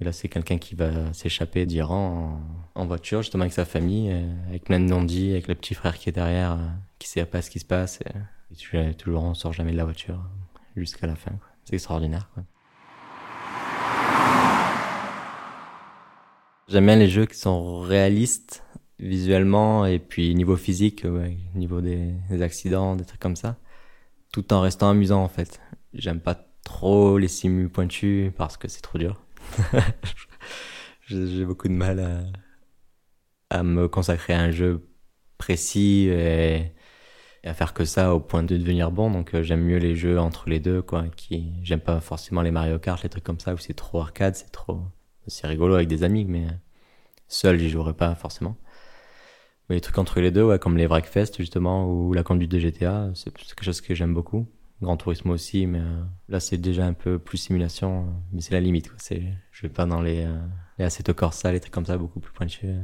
Et, 0.00 0.04
là, 0.04 0.12
c'est 0.12 0.28
quelqu'un 0.28 0.58
qui 0.58 0.74
va 0.74 1.12
s'échapper 1.12 1.66
d'Iran 1.66 2.40
en, 2.74 2.86
voiture, 2.86 3.22
justement 3.22 3.42
avec 3.42 3.52
sa 3.52 3.64
famille, 3.64 4.10
euh, 4.10 4.48
avec 4.48 4.64
plein 4.64 4.80
avec 4.80 5.48
le 5.48 5.54
petit 5.54 5.74
frère 5.74 5.96
qui 5.98 6.08
est 6.08 6.12
derrière, 6.12 6.52
euh, 6.52 6.68
qui 6.98 7.08
sait 7.08 7.24
pas 7.26 7.42
ce 7.42 7.50
qui 7.50 7.58
se 7.60 7.64
passe. 7.64 8.00
Et, 8.02 8.78
et 8.78 8.94
toujours, 8.94 9.24
on 9.24 9.34
sort 9.34 9.52
jamais 9.52 9.72
de 9.72 9.76
la 9.76 9.84
voiture 9.84 10.16
euh, 10.16 10.60
jusqu'à 10.76 11.06
la 11.06 11.16
fin. 11.16 11.32
C'est 11.64 11.74
extraordinaire. 11.74 12.30
J'aime 16.68 16.86
bien 16.86 16.96
les 16.96 17.08
jeux 17.08 17.26
qui 17.26 17.36
sont 17.36 17.80
réalistes 17.80 18.62
visuellement 19.00 19.86
et 19.86 19.98
puis 19.98 20.34
niveau 20.34 20.56
physique, 20.56 21.04
ouais, 21.04 21.36
niveau 21.54 21.80
des, 21.80 22.14
accidents, 22.42 22.96
des 22.96 23.04
trucs 23.04 23.20
comme 23.20 23.36
ça, 23.36 23.56
tout 24.32 24.52
en 24.52 24.60
restant 24.60 24.90
amusant 24.90 25.22
en 25.22 25.28
fait. 25.28 25.60
J'aime 25.94 26.20
pas 26.20 26.46
trop 26.64 27.18
les 27.18 27.28
simus 27.28 27.68
pointus 27.68 28.32
parce 28.36 28.56
que 28.56 28.68
c'est 28.68 28.82
trop 28.82 28.98
dur. 28.98 29.22
J'ai 31.06 31.26
j'ai 31.26 31.44
beaucoup 31.44 31.66
de 31.68 31.72
mal 31.72 31.98
à, 31.98 33.58
à 33.58 33.62
me 33.62 33.88
consacrer 33.88 34.32
à 34.32 34.40
un 34.40 34.50
jeu 34.52 34.88
précis 35.38 36.08
et, 36.08 36.72
et 37.42 37.48
à 37.48 37.54
faire 37.54 37.74
que 37.74 37.84
ça 37.84 38.14
au 38.14 38.20
point 38.20 38.42
de 38.42 38.56
devenir 38.56 38.90
bon. 38.92 39.10
Donc 39.10 39.34
euh, 39.34 39.42
j'aime 39.42 39.62
mieux 39.62 39.78
les 39.78 39.96
jeux 39.96 40.18
entre 40.20 40.48
les 40.48 40.60
deux, 40.60 40.82
quoi. 40.82 41.06
Qui 41.16 41.54
j'aime 41.62 41.80
pas 41.80 42.00
forcément 42.00 42.42
les 42.42 42.50
Mario 42.50 42.78
Kart, 42.78 43.02
les 43.02 43.08
trucs 43.08 43.24
comme 43.24 43.40
ça 43.40 43.54
où 43.54 43.58
c'est 43.58 43.74
trop 43.74 44.00
arcade, 44.00 44.36
c'est 44.36 44.50
trop, 44.52 44.82
c'est 45.26 45.46
rigolo 45.46 45.74
avec 45.74 45.88
des 45.88 46.04
amis, 46.04 46.24
mais 46.24 46.46
seul 47.28 47.58
j'y 47.58 47.70
jouerais 47.70 47.94
pas 47.94 48.14
forcément. 48.14 48.56
Les 49.70 49.80
trucs 49.80 49.98
entre 49.98 50.20
les 50.20 50.30
deux, 50.32 50.42
ouais, 50.42 50.58
comme 50.58 50.76
les 50.76 50.86
Wreckfest 50.86 51.36
justement 51.38 51.88
ou 51.88 52.12
la 52.12 52.22
conduite 52.24 52.50
de 52.50 52.58
GTA, 52.58 53.10
c'est 53.14 53.32
quelque 53.32 53.64
chose 53.64 53.80
que 53.80 53.94
j'aime 53.94 54.12
beaucoup. 54.14 54.46
Grand 54.82 54.96
Turismo 54.96 55.32
aussi, 55.34 55.66
mais 55.66 55.78
euh, 55.78 56.02
là 56.28 56.40
c'est 56.40 56.56
déjà 56.56 56.86
un 56.86 56.94
peu 56.94 57.18
plus 57.18 57.36
simulation, 57.38 58.00
euh, 58.00 58.10
mais 58.32 58.40
c'est 58.40 58.52
la 58.54 58.60
limite. 58.60 58.88
Quoi. 58.88 58.96
C'est, 58.98 59.22
je 59.52 59.62
vais 59.62 59.68
pas 59.68 59.86
dans 59.86 60.00
les, 60.00 60.24
euh, 60.24 60.38
les 60.78 60.86
Assetto 60.86 61.12
Corsa, 61.14 61.52
les 61.52 61.60
trucs 61.60 61.72
comme 61.72 61.86
ça, 61.86 61.98
beaucoup 61.98 62.18
plus 62.18 62.32
pointus. 62.32 62.60
euh. 62.64 62.82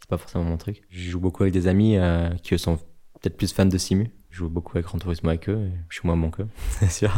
C'est 0.00 0.08
pas 0.08 0.18
forcément 0.18 0.44
mon 0.44 0.58
truc. 0.58 0.82
Je 0.90 1.10
joue 1.10 1.18
beaucoup 1.18 1.42
avec 1.44 1.54
des 1.54 1.66
amis 1.66 1.96
euh, 1.96 2.28
qui 2.42 2.58
sont 2.58 2.76
peut-être 3.20 3.36
plus 3.38 3.52
fans 3.54 3.64
de 3.64 3.78
simu. 3.78 4.10
Je 4.30 4.36
joue 4.38 4.50
beaucoup 4.50 4.76
avec 4.76 4.84
Grand 4.86 4.98
Turismo 4.98 5.30
avec 5.30 5.48
eux, 5.48 5.66
et 5.66 5.72
je 5.88 5.98
suis 5.98 6.06
moins 6.06 6.16
bon 6.16 6.30
qu'eux, 6.30 6.46
c'est 6.78 6.90
sûr. 6.90 7.10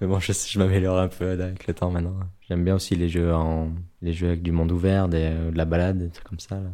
mais 0.00 0.06
bon, 0.06 0.20
je, 0.20 0.32
je 0.32 0.58
m'améliore 0.58 0.98
un 0.98 1.08
peu 1.08 1.30
avec 1.30 1.66
le 1.66 1.72
temps 1.74 1.90
maintenant. 1.90 2.16
J'aime 2.46 2.62
bien 2.62 2.74
aussi 2.74 2.94
les 2.94 3.08
jeux 3.08 3.32
en, 3.34 3.72
les 4.02 4.12
jeux 4.12 4.28
avec 4.28 4.42
du 4.42 4.52
monde 4.52 4.70
ouvert, 4.70 5.08
des, 5.08 5.30
de 5.50 5.56
la 5.56 5.64
balade, 5.64 5.98
des 5.98 6.10
trucs 6.10 6.28
comme 6.28 6.40
ça. 6.40 6.56
là. 6.56 6.70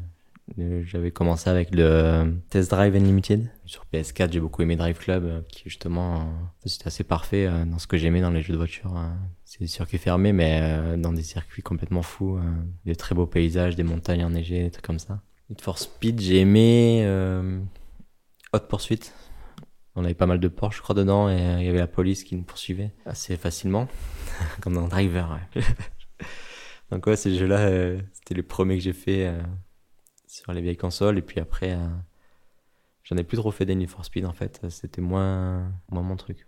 Euh, 0.59 0.83
J'avais 0.85 1.11
commencé 1.11 1.51
avec 1.51 1.75
le 1.75 1.83
euh, 1.83 2.25
Test 2.51 2.71
Drive 2.71 2.95
Unlimited. 2.95 3.51
Sur 3.65 3.85
PS4, 3.93 4.33
j'ai 4.33 4.41
beaucoup 4.41 4.63
aimé 4.63 4.77
Drive 4.77 4.99
Club, 4.99 5.25
euh, 5.25 5.41
qui 5.49 5.63
justement, 5.65 6.33
c'était 6.65 6.87
assez 6.87 7.05
parfait 7.05 7.49
dans 7.67 7.79
ce 7.79 7.87
que 7.87 7.97
j'aimais 7.97 8.21
dans 8.21 8.31
les 8.31 8.43
jeux 8.43 8.53
de 8.53 8.59
voiture. 8.59 8.95
C'est 9.45 9.61
des 9.61 9.67
circuits 9.67 9.99
fermés, 9.99 10.33
mais 10.33 10.97
dans 10.99 11.13
des 11.13 11.23
circuits 11.23 11.63
complètement 11.63 12.03
fous. 12.03 12.39
Des 12.85 12.97
très 12.97 13.15
beaux 13.15 13.27
paysages, 13.27 13.77
des 13.77 13.83
montagnes 13.83 14.25
enneigées, 14.25 14.63
des 14.63 14.71
trucs 14.71 14.85
comme 14.87 14.99
ça. 14.99 15.21
Need 15.49 15.61
for 15.61 15.79
Speed, 15.79 16.21
j'ai 16.21 16.41
aimé 16.41 17.03
euh, 17.05 17.61
Hot 18.53 18.61
Pursuit. 18.69 19.13
On 19.95 20.05
avait 20.05 20.15
pas 20.15 20.27
mal 20.27 20.41
de 20.41 20.49
Porsche, 20.49 20.79
je 20.79 20.83
crois, 20.83 20.95
dedans, 20.95 21.31
et 21.31 21.37
il 21.61 21.65
y 21.65 21.69
avait 21.69 21.79
la 21.79 21.87
police 21.87 22.25
qui 22.25 22.37
nous 22.37 22.43
poursuivait 22.43 22.93
assez 23.07 23.37
facilement, 23.37 23.89
comme 24.61 24.75
dans 24.75 24.89
Driver. 24.89 25.39
ouais. 25.57 25.63
Donc 26.91 27.07
ouais, 27.07 27.17
ces 27.17 27.35
jeux-là, 27.35 27.99
c'était 28.13 28.35
les 28.35 28.43
premiers 28.43 28.77
que 28.77 28.83
j'ai 28.83 28.93
fait 28.93 29.33
sur 30.27 30.53
les 30.53 30.61
vieilles 30.61 30.77
consoles, 30.77 31.19
et 31.19 31.23
puis 31.23 31.41
après, 31.41 31.73
euh, 31.73 31.87
j'en 33.05 33.17
ai 33.17 33.25
plus 33.25 33.37
trop 33.37 33.51
fait 33.51 33.65
des 33.65 33.87
for 33.87 34.05
Speed 34.05 34.27
en 34.27 34.33
fait. 34.33 34.61
C'était 34.69 35.01
moins, 35.01 35.73
moins 35.91 36.03
mon 36.03 36.17
truc. 36.17 36.47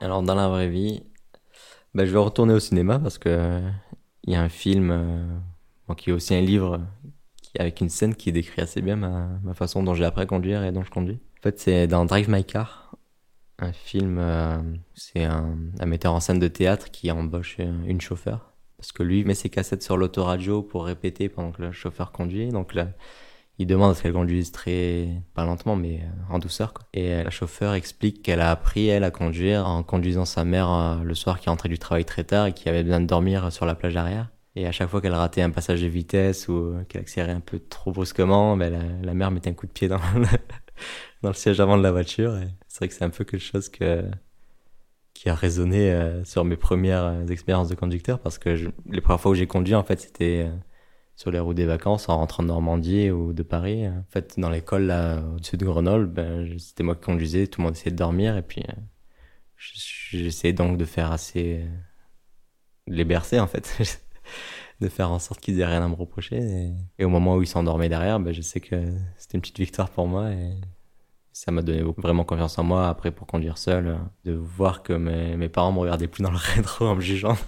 Alors 0.00 0.22
dans 0.22 0.34
la 0.34 0.48
vraie 0.48 0.68
vie, 0.68 1.02
bah, 1.94 2.04
je 2.04 2.12
vais 2.12 2.18
retourner 2.18 2.52
au 2.52 2.60
cinéma 2.60 2.98
parce 2.98 3.18
que 3.18 3.60
il 4.24 4.32
y 4.32 4.36
a 4.36 4.42
un 4.42 4.48
film 4.48 4.90
euh, 4.90 5.94
qui 5.96 6.10
est 6.10 6.12
aussi 6.12 6.34
un 6.34 6.40
livre 6.40 6.80
qui, 7.42 7.58
avec 7.58 7.80
une 7.80 7.88
scène 7.88 8.14
qui 8.14 8.32
décrit 8.32 8.62
assez 8.62 8.82
bien 8.82 8.96
ma, 8.96 9.28
ma 9.42 9.54
façon 9.54 9.82
dont 9.82 9.94
j'ai 9.94 10.04
appris 10.04 10.22
à 10.22 10.26
conduire 10.26 10.64
et 10.64 10.72
dont 10.72 10.82
je 10.82 10.90
conduis. 10.90 11.20
En 11.38 11.42
fait, 11.42 11.58
c'est 11.60 11.86
dans 11.86 12.04
Drive 12.06 12.28
My 12.28 12.44
Car, 12.44 12.96
un 13.58 13.72
film, 13.72 14.18
euh, 14.18 14.58
c'est 14.94 15.24
un, 15.24 15.56
un 15.78 15.86
metteur 15.86 16.14
en 16.14 16.20
scène 16.20 16.38
de 16.38 16.48
théâtre 16.48 16.90
qui 16.90 17.10
embauche 17.10 17.58
une 17.58 18.00
chauffeur 18.00 18.53
parce 18.84 18.92
que 18.92 19.02
lui 19.02 19.24
met 19.24 19.34
ses 19.34 19.48
cassettes 19.48 19.82
sur 19.82 19.96
l'autoradio 19.96 20.60
pour 20.60 20.84
répéter 20.84 21.30
pendant 21.30 21.52
que 21.52 21.62
le 21.62 21.72
chauffeur 21.72 22.12
conduit. 22.12 22.50
Donc 22.50 22.74
là, 22.74 22.88
il 23.58 23.66
demande 23.66 23.92
à 23.92 23.94
ce 23.94 24.02
qu'elle 24.02 24.12
conduise 24.12 24.52
très, 24.52 25.08
pas 25.32 25.46
lentement, 25.46 25.74
mais 25.74 26.00
euh, 26.02 26.34
en 26.34 26.38
douceur. 26.38 26.74
Quoi. 26.74 26.84
Et 26.92 27.14
euh, 27.14 27.24
la 27.24 27.30
chauffeur 27.30 27.72
explique 27.72 28.22
qu'elle 28.22 28.42
a 28.42 28.50
appris, 28.50 28.88
elle, 28.88 29.02
à 29.04 29.10
conduire 29.10 29.66
en 29.66 29.82
conduisant 29.82 30.26
sa 30.26 30.44
mère 30.44 30.70
euh, 30.70 31.02
le 31.02 31.14
soir 31.14 31.40
qui 31.40 31.48
rentrait 31.48 31.70
du 31.70 31.78
travail 31.78 32.04
très 32.04 32.24
tard 32.24 32.48
et 32.48 32.52
qui 32.52 32.68
avait 32.68 32.82
besoin 32.82 33.00
de 33.00 33.06
dormir 33.06 33.50
sur 33.50 33.64
la 33.64 33.74
plage 33.74 33.96
arrière. 33.96 34.28
Et 34.54 34.66
à 34.66 34.72
chaque 34.72 34.90
fois 34.90 35.00
qu'elle 35.00 35.14
ratait 35.14 35.40
un 35.40 35.50
passage 35.50 35.80
de 35.80 35.86
vitesse 35.86 36.46
ou 36.48 36.74
qu'elle 36.90 37.00
accélérait 37.00 37.32
un 37.32 37.40
peu 37.40 37.58
trop 37.58 37.90
brusquement, 37.90 38.54
ben, 38.58 38.70
la, 38.70 39.06
la 39.06 39.14
mère 39.14 39.30
mettait 39.30 39.48
un 39.48 39.54
coup 39.54 39.66
de 39.66 39.72
pied 39.72 39.88
dans 39.88 39.98
le, 41.22 41.32
siège 41.32 41.58
avant 41.58 41.78
de 41.78 41.82
la 41.82 41.90
voiture. 41.90 42.38
C'est 42.68 42.80
vrai 42.80 42.88
que 42.88 42.94
c'est 42.94 43.04
un 43.04 43.10
peu 43.10 43.24
quelque 43.24 43.40
chose 43.40 43.70
que, 43.70 44.04
qui 45.24 45.30
a 45.30 45.34
résonné 45.34 45.90
euh, 45.90 46.22
sur 46.24 46.44
mes 46.44 46.56
premières 46.58 47.04
euh, 47.04 47.26
expériences 47.28 47.70
de 47.70 47.74
conducteur 47.74 48.20
parce 48.20 48.36
que 48.38 48.50
les 48.90 49.00
premières 49.00 49.20
fois 49.22 49.30
où 49.32 49.34
j'ai 49.34 49.46
conduit, 49.46 49.74
en 49.74 49.82
fait, 49.82 49.98
c'était 50.00 50.44
euh, 50.46 50.52
sur 51.16 51.30
les 51.30 51.38
routes 51.38 51.56
des 51.56 51.64
vacances 51.66 52.10
en 52.10 52.18
rentrant 52.18 52.42
de 52.42 52.48
Normandie 52.48 53.10
ou 53.10 53.32
de 53.32 53.42
Paris. 53.42 53.88
En 53.88 54.04
fait, 54.10 54.38
dans 54.38 54.50
l'école, 54.50 54.84
là, 54.84 55.22
au-dessus 55.34 55.56
de 55.56 55.64
Grenoble, 55.64 56.06
ben, 56.08 56.58
c'était 56.58 56.82
moi 56.84 56.94
qui 56.94 57.02
conduisais, 57.02 57.46
tout 57.46 57.62
le 57.62 57.64
monde 57.66 57.74
essayait 57.74 57.92
de 57.92 57.96
dormir 57.96 58.36
et 58.36 58.42
puis 58.42 58.62
je- 59.56 60.18
j'essayais 60.18 60.52
donc 60.52 60.76
de 60.78 60.84
faire 60.84 61.12
assez. 61.12 61.64
les 62.86 63.04
bercer, 63.04 63.40
en 63.40 63.46
fait. 63.46 63.78
de 64.80 64.88
faire 64.88 65.10
en 65.10 65.18
sorte 65.18 65.40
qu'ils 65.40 65.60
aient 65.60 65.66
rien 65.66 65.82
à 65.84 65.88
me 65.88 65.94
reprocher. 65.94 66.36
Et, 66.38 66.72
et 66.98 67.04
au 67.04 67.08
moment 67.08 67.36
où 67.36 67.42
ils 67.42 67.46
s'endormaient 67.48 67.88
derrière, 67.88 68.20
ben, 68.20 68.32
je 68.32 68.42
sais 68.42 68.60
que 68.60 68.76
c'était 69.16 69.36
une 69.38 69.40
petite 69.42 69.58
victoire 69.60 69.90
pour 69.90 70.06
moi 70.08 70.32
et 70.32 70.54
ça 71.34 71.52
m'a 71.52 71.60
donné 71.60 71.82
vraiment 71.98 72.24
confiance 72.24 72.58
en 72.58 72.64
moi 72.64 72.88
après 72.88 73.10
pour 73.10 73.26
conduire 73.26 73.58
seul, 73.58 73.88
euh, 73.88 73.96
de 74.24 74.32
voir 74.32 74.82
que 74.82 74.94
mes, 74.94 75.36
mes 75.36 75.50
parents 75.50 75.72
me 75.72 75.80
regardaient 75.80 76.08
plus 76.08 76.22
dans 76.22 76.30
le 76.30 76.36
rétro 76.54 76.86
en 76.86 76.96
me 76.96 77.02
jugeant. 77.02 77.36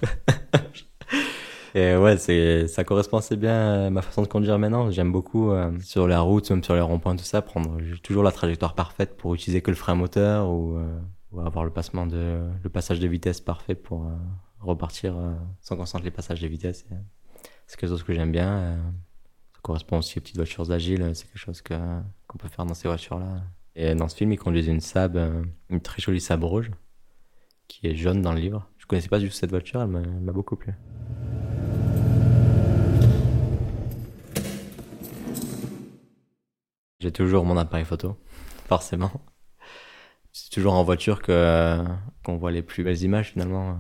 Et 1.77 1.95
ouais, 1.95 2.17
c'est, 2.17 2.69
ça 2.69 2.85
correspond 2.85 3.19
assez 3.19 3.37
bien 3.37 3.85
à 3.85 3.91
ma 3.91 4.01
façon 4.01 4.23
de 4.23 4.27
conduire 4.27 4.59
maintenant. 4.59 4.91
J'aime 4.91 5.13
beaucoup 5.13 5.51
euh, 5.51 5.79
sur 5.81 6.09
la 6.09 6.21
route, 6.21 6.51
même 6.51 6.65
sur 6.65 6.75
les 6.75 6.81
ronds-points, 6.81 7.17
tout 7.17 7.25
ça, 7.25 7.43
prendre 7.43 7.79
toujours 8.03 8.23
la 8.23 8.33
trajectoire 8.33 8.75
parfaite 8.75 9.19
pour 9.19 9.35
utiliser 9.35 9.61
que 9.61 9.71
le 9.71 9.77
frein 9.77 9.95
moteur 9.95 10.49
ou, 10.49 10.79
euh, 10.79 10.99
ou 11.33 11.41
avoir 11.41 11.67
le 11.67 11.71
passement 11.71 12.07
de, 12.07 12.49
le 12.63 12.71
passage 12.71 12.99
de 12.99 13.07
vitesse 13.07 13.43
parfait 13.43 13.75
pour 13.75 14.07
euh, 14.07 14.17
repartir 14.61 15.17
sans 15.61 15.77
qu'on 15.77 15.85
sente 15.85 16.03
les 16.03 16.11
passages 16.11 16.41
de 16.41 16.49
vitesse. 16.49 16.87
C'est 17.67 17.79
quelque 17.79 17.91
chose 17.91 18.05
que 18.05 18.15
j'aime 18.15 18.33
bien. 18.33 18.79
ça 19.53 19.61
correspond 19.61 19.99
aussi 19.99 20.19
aux 20.19 20.23
petites 20.23 20.37
voitures 20.37 20.71
agiles. 20.71 21.11
C'est 21.13 21.27
quelque 21.27 21.37
chose 21.37 21.61
que, 21.61 21.75
qu'on 22.27 22.39
peut 22.39 22.49
faire 22.49 22.65
dans 22.65 22.73
ces 22.73 22.89
voitures-là. 22.89 23.43
Et 23.79 23.95
dans 23.95 24.09
ce 24.09 24.17
film, 24.17 24.33
ils 24.33 24.39
conduisent 24.39 24.69
une 24.69 24.81
Saab, 24.81 25.19
euh, 25.19 25.45
une 25.69 25.83
très 25.83 26.01
jolie 26.01 26.21
Saab 26.21 26.43
rouge. 26.45 26.71
qui 27.69 27.87
est 27.87 27.95
jaune 27.95 28.23
dans 28.23 28.33
le 28.33 28.41
livre. 28.41 28.71
Je 28.79 28.87
connaissais 28.87 29.09
pas 29.09 29.19
du 29.19 29.29
tout 29.29 29.35
cette 29.35 29.51
voiture, 29.51 29.83
elle 29.83 29.89
m'a 29.89 30.33
beaucoup 30.33 30.57
plu. 30.57 30.73
J'ai 37.01 37.13
toujours 37.13 37.45
mon 37.45 37.57
appareil 37.59 37.85
photo, 37.85 38.17
forcément. 38.69 39.13
C'est 40.33 40.51
toujours 40.51 40.75
en 40.75 40.85
voiture 40.85 41.21
que 41.23 41.85
qu'on 42.25 42.37
voit 42.39 42.53
les 42.53 42.63
plus 42.63 42.83
belles 42.85 43.03
images 43.03 43.33
finalement. 43.33 43.79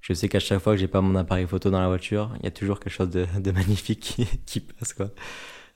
Je 0.00 0.14
sais 0.14 0.28
qu'à 0.28 0.40
chaque 0.40 0.60
fois 0.60 0.74
que 0.74 0.80
j'ai 0.80 0.88
pas 0.88 1.00
mon 1.02 1.16
appareil 1.16 1.46
photo 1.46 1.70
dans 1.70 1.80
la 1.80 1.88
voiture, 1.88 2.34
il 2.38 2.44
y 2.44 2.48
a 2.48 2.50
toujours 2.50 2.80
quelque 2.80 2.92
chose 2.92 3.10
de, 3.10 3.26
de 3.40 3.50
magnifique 3.52 4.00
qui, 4.00 4.26
qui, 4.46 4.60
passe 4.60 4.94
quoi. 4.94 5.10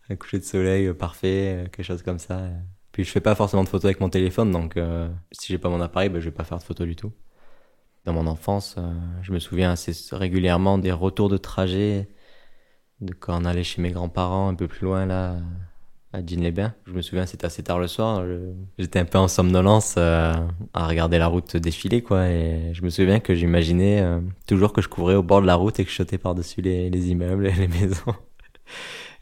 Un 0.09 0.17
coucher 0.17 0.39
de 0.39 0.45
soleil 0.45 0.93
parfait, 0.95 1.69
quelque 1.73 1.85
chose 1.87 2.03
comme 2.03 2.19
ça. 2.19 2.49
Puis 2.93 3.05
je 3.05 3.11
fais 3.11 3.21
pas 3.21 3.35
forcément 3.35 3.65
de 3.65 3.69
photos 3.69 3.87
avec 3.87 4.01
mon 4.01 4.09
téléphone, 4.09 4.51
donc 4.51 4.77
euh, 4.77 5.09
si 5.33 5.53
j'ai 5.53 5.59
pas 5.59 5.69
mon 5.69 5.81
appareil, 5.81 6.09
ben, 6.09 6.21
je 6.21 6.27
vais 6.27 6.35
pas 6.35 6.45
faire 6.45 6.59
de 6.59 6.63
photos 6.63 6.87
du 6.87 6.97
tout. 6.97 7.13
Dans 8.05 8.13
mon 8.13 8.27
enfance, 8.27 8.77
euh, 8.79 8.93
je 9.23 9.33
me 9.33 9.39
souviens 9.39 9.73
assez 9.73 9.93
régulièrement 10.13 10.79
des 10.79 10.93
retours 10.93 11.29
de 11.29 11.37
trajet, 11.37 12.09
de 13.01 13.13
quand 13.15 13.41
on 13.41 13.45
allait 13.45 13.65
chez 13.65 13.83
mes 13.83 13.91
grands-parents 13.91 14.49
un 14.49 14.55
peu 14.55 14.67
plus 14.69 14.85
loin 14.85 15.07
là, 15.07 15.37
à 16.13 16.23
Digne-les-Bains. 16.23 16.75
Je 16.87 16.93
me 16.93 17.03
souviens, 17.03 17.27
c'était 17.27 17.45
assez 17.45 17.63
tard 17.63 17.79
le 17.79 17.87
soir. 17.87 18.25
J'étais 18.79 18.99
un 18.99 19.05
peu 19.05 19.19
en 19.19 19.29
somnolence 19.29 19.97
euh, 19.99 20.33
à 20.73 20.87
regarder 20.87 21.19
la 21.19 21.27
route 21.27 21.57
défiler, 21.57 22.03
quoi. 22.03 22.29
Et 22.29 22.73
je 22.73 22.83
me 22.83 22.91
souviens 22.91 23.21
que 23.21 23.35
j'imaginais 23.35 24.01
euh, 24.01 24.21
toujours 24.47 24.73
que 24.73 24.81
je 24.81 24.89
couvrais 24.89 25.15
au 25.15 25.23
bord 25.23 25.43
de 25.43 25.47
la 25.47 25.55
route 25.55 25.79
et 25.81 25.85
que 25.85 25.91
je 25.91 25.97
sautais 25.97 26.19
par-dessus 26.19 26.63
les, 26.63 26.89
les 26.91 27.11
immeubles 27.11 27.47
et 27.47 27.53
les 27.53 27.69
maisons. 27.81 28.15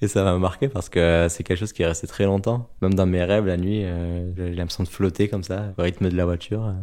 Et 0.03 0.09
ça 0.09 0.25
m'a 0.25 0.37
marqué 0.39 0.69
parce 0.69 0.89
que 0.89 1.27
c'est 1.31 1.43
quelque 1.43 1.59
chose 1.59 1.73
qui 1.73 1.83
est 1.83 1.87
resté 1.87 2.07
très 2.07 2.25
longtemps. 2.25 2.71
Même 2.83 2.95
dans 2.95 3.07
mes 3.07 3.25
rêves, 3.25 3.47
la 3.47 3.57
nuit, 3.57 3.85
euh, 3.85 4.33
j'ai 4.37 4.55
l'impression 4.55 4.85
de 4.85 4.89
flotter 4.89 5.29
comme 5.29 5.43
ça, 5.43 5.73
au 5.79 5.83
rythme 5.83 6.09
de 6.09 6.17
la 6.17 6.25
voiture, 6.25 6.75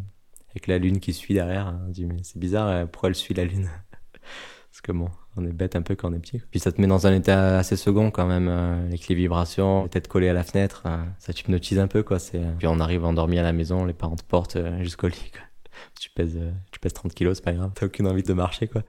avec 0.52 0.68
la 0.68 0.78
lune 0.80 1.00
qui 1.00 1.14
suit 1.14 1.34
derrière. 1.34 1.76
Je 1.88 1.94
dis, 1.94 2.06
mais 2.06 2.18
c'est 2.24 2.40
bizarre, 2.40 2.88
pourquoi 2.88 3.10
elle 3.10 3.16
suit 3.16 3.34
la 3.34 3.46
lune? 3.46 3.70
Parce 4.72 4.82
que 4.82 4.92
bon, 4.92 5.10
on 5.36 5.46
est 5.46 5.52
bête 5.52 5.76
un 5.76 5.82
peu 5.82 5.96
quand 5.96 6.10
on 6.10 6.14
est 6.14 6.20
petit. 6.20 6.42
Puis 6.52 6.60
ça 6.60 6.72
te 6.72 6.80
met 6.80 6.88
dans 6.88 7.08
un 7.08 7.14
état 7.14 7.58
assez 7.58 7.76
second 7.76 8.12
quand 8.12 8.28
même, 8.28 8.48
euh, 8.48 8.88
avec 8.88 9.08
les 9.08 9.16
vibrations, 9.16 9.84
la 9.84 9.90
tête 9.90 10.08
collée 10.08 10.30
à 10.30 10.34
la 10.34 10.44
fenêtre, 10.44 10.84
euh, 10.86 11.04
ça 11.20 11.34
t'hypnotise 11.34 11.80
un 11.80 11.88
peu 11.88 12.04
quoi. 12.04 12.18
Euh, 12.36 12.54
puis 12.58 12.68
on 12.68 12.80
arrive 12.80 13.06
endormi 13.06 13.40
à 13.40 13.44
la 13.44 13.54
maison, 13.54 13.86
les 13.86 13.94
parents 13.94 14.16
te 14.16 14.24
portent 14.24 14.58
jusqu'au 14.82 15.08
lit. 15.08 15.32
Quoi. 15.32 15.42
Tu 16.00 16.10
pèses, 16.12 16.40
tu 16.72 16.80
pèses 16.80 16.94
30 16.94 17.14
kilos, 17.14 17.38
c'est 17.38 17.44
pas 17.44 17.54
grave, 17.54 17.72
t'as 17.74 17.86
aucune 17.88 18.08
envie 18.08 18.24
de 18.24 18.34
marcher 18.34 18.68
quoi. 18.68 18.84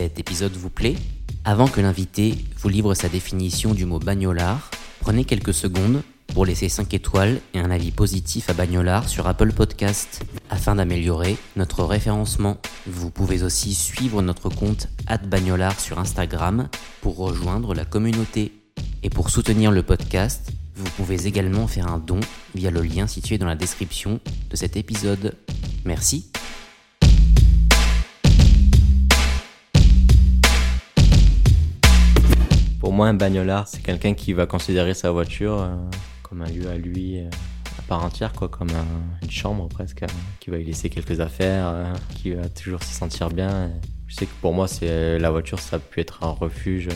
Cet 0.00 0.18
épisode 0.18 0.54
vous 0.54 0.70
plaît 0.70 0.96
Avant 1.44 1.68
que 1.68 1.82
l'invité 1.82 2.34
vous 2.56 2.70
livre 2.70 2.94
sa 2.94 3.10
définition 3.10 3.74
du 3.74 3.84
mot 3.84 3.98
bagnolard, 3.98 4.70
prenez 5.00 5.26
quelques 5.26 5.52
secondes 5.52 6.00
pour 6.28 6.46
laisser 6.46 6.70
5 6.70 6.94
étoiles 6.94 7.38
et 7.52 7.58
un 7.58 7.70
avis 7.70 7.90
positif 7.90 8.48
à 8.48 8.54
Bagnolard 8.54 9.10
sur 9.10 9.26
Apple 9.26 9.52
Podcast 9.52 10.22
afin 10.48 10.76
d'améliorer 10.76 11.36
notre 11.54 11.84
référencement. 11.84 12.56
Vous 12.86 13.10
pouvez 13.10 13.42
aussi 13.42 13.74
suivre 13.74 14.22
notre 14.22 14.48
compte 14.48 14.88
Bagnolard 15.26 15.78
sur 15.78 15.98
Instagram 15.98 16.70
pour 17.02 17.18
rejoindre 17.18 17.74
la 17.74 17.84
communauté. 17.84 18.52
Et 19.02 19.10
pour 19.10 19.28
soutenir 19.28 19.70
le 19.70 19.82
podcast, 19.82 20.50
vous 20.76 20.90
pouvez 20.96 21.26
également 21.26 21.66
faire 21.66 21.88
un 21.88 21.98
don 21.98 22.20
via 22.54 22.70
le 22.70 22.80
lien 22.80 23.06
situé 23.06 23.36
dans 23.36 23.46
la 23.46 23.54
description 23.54 24.18
de 24.48 24.56
cet 24.56 24.78
épisode. 24.78 25.36
Merci. 25.84 26.30
Pour 32.90 32.96
moi, 32.96 33.06
un 33.06 33.14
bagnolard, 33.14 33.68
c'est 33.68 33.82
quelqu'un 33.82 34.14
qui 34.14 34.32
va 34.32 34.46
considérer 34.46 34.94
sa 34.94 35.12
voiture 35.12 35.60
euh, 35.60 35.76
comme 36.24 36.42
un 36.42 36.50
lieu 36.50 36.68
à 36.68 36.76
lui 36.76 37.20
euh, 37.20 37.30
à 37.78 37.82
part 37.82 38.04
entière, 38.04 38.32
quoi, 38.32 38.48
comme 38.48 38.72
une 39.22 39.30
chambre 39.30 39.68
presque, 39.68 40.02
euh, 40.02 40.08
qui 40.40 40.50
va 40.50 40.58
y 40.58 40.64
laisser 40.64 40.90
quelques 40.90 41.20
affaires, 41.20 41.94
qui 42.16 42.32
va 42.32 42.48
toujours 42.48 42.82
s'y 42.82 42.92
sentir 42.92 43.28
bien. 43.28 43.70
Je 44.08 44.16
sais 44.16 44.26
que 44.26 44.34
pour 44.40 44.54
moi, 44.54 44.66
c'est 44.66 45.20
la 45.20 45.30
voiture, 45.30 45.60
ça 45.60 45.76
a 45.76 45.78
pu 45.78 46.00
être 46.00 46.24
un 46.24 46.30
refuge 46.30 46.88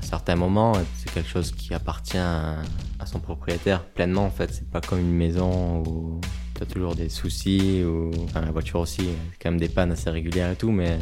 à 0.00 0.02
certains 0.02 0.36
moments. 0.36 0.74
C'est 0.94 1.12
quelque 1.12 1.28
chose 1.28 1.50
qui 1.50 1.74
appartient 1.74 2.16
à, 2.16 2.62
son 3.04 3.18
propriétaire 3.18 3.82
pleinement, 3.82 4.26
en 4.26 4.30
fait. 4.30 4.54
C'est 4.54 4.70
pas 4.70 4.80
comme 4.80 5.00
une 5.00 5.16
maison 5.16 5.82
où 5.82 6.20
t'as 6.56 6.64
toujours 6.64 6.94
des 6.94 7.08
soucis, 7.08 7.82
ou 7.82 8.12
enfin, 8.22 8.40
la 8.40 8.52
voiture 8.52 8.78
aussi, 8.78 9.08
quand 9.42 9.50
même 9.50 9.58
des 9.58 9.68
pannes 9.68 9.90
assez 9.90 10.10
régulières 10.10 10.52
et 10.52 10.56
tout, 10.56 10.70
mais 10.70 11.00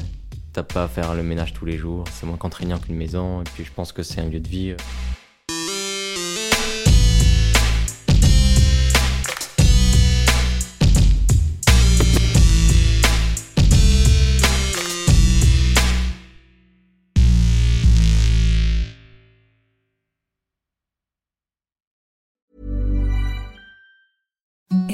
t'as 0.52 0.62
pas 0.62 0.84
à 0.84 0.88
faire 0.88 1.14
le 1.14 1.22
ménage 1.22 1.52
tous 1.52 1.64
les 1.64 1.78
jours. 1.78 2.04
C'est 2.12 2.26
moins 2.26 2.36
contraignant 2.36 2.78
qu'une 2.78 2.96
maison. 2.96 3.40
Et 3.40 3.44
puis 3.54 3.64
je 3.64 3.72
pense 3.72 3.92
que 3.92 4.02
c'est 4.02 4.20
un 4.20 4.28
lieu 4.28 4.40
de 4.40 4.48
vie. 4.48 4.74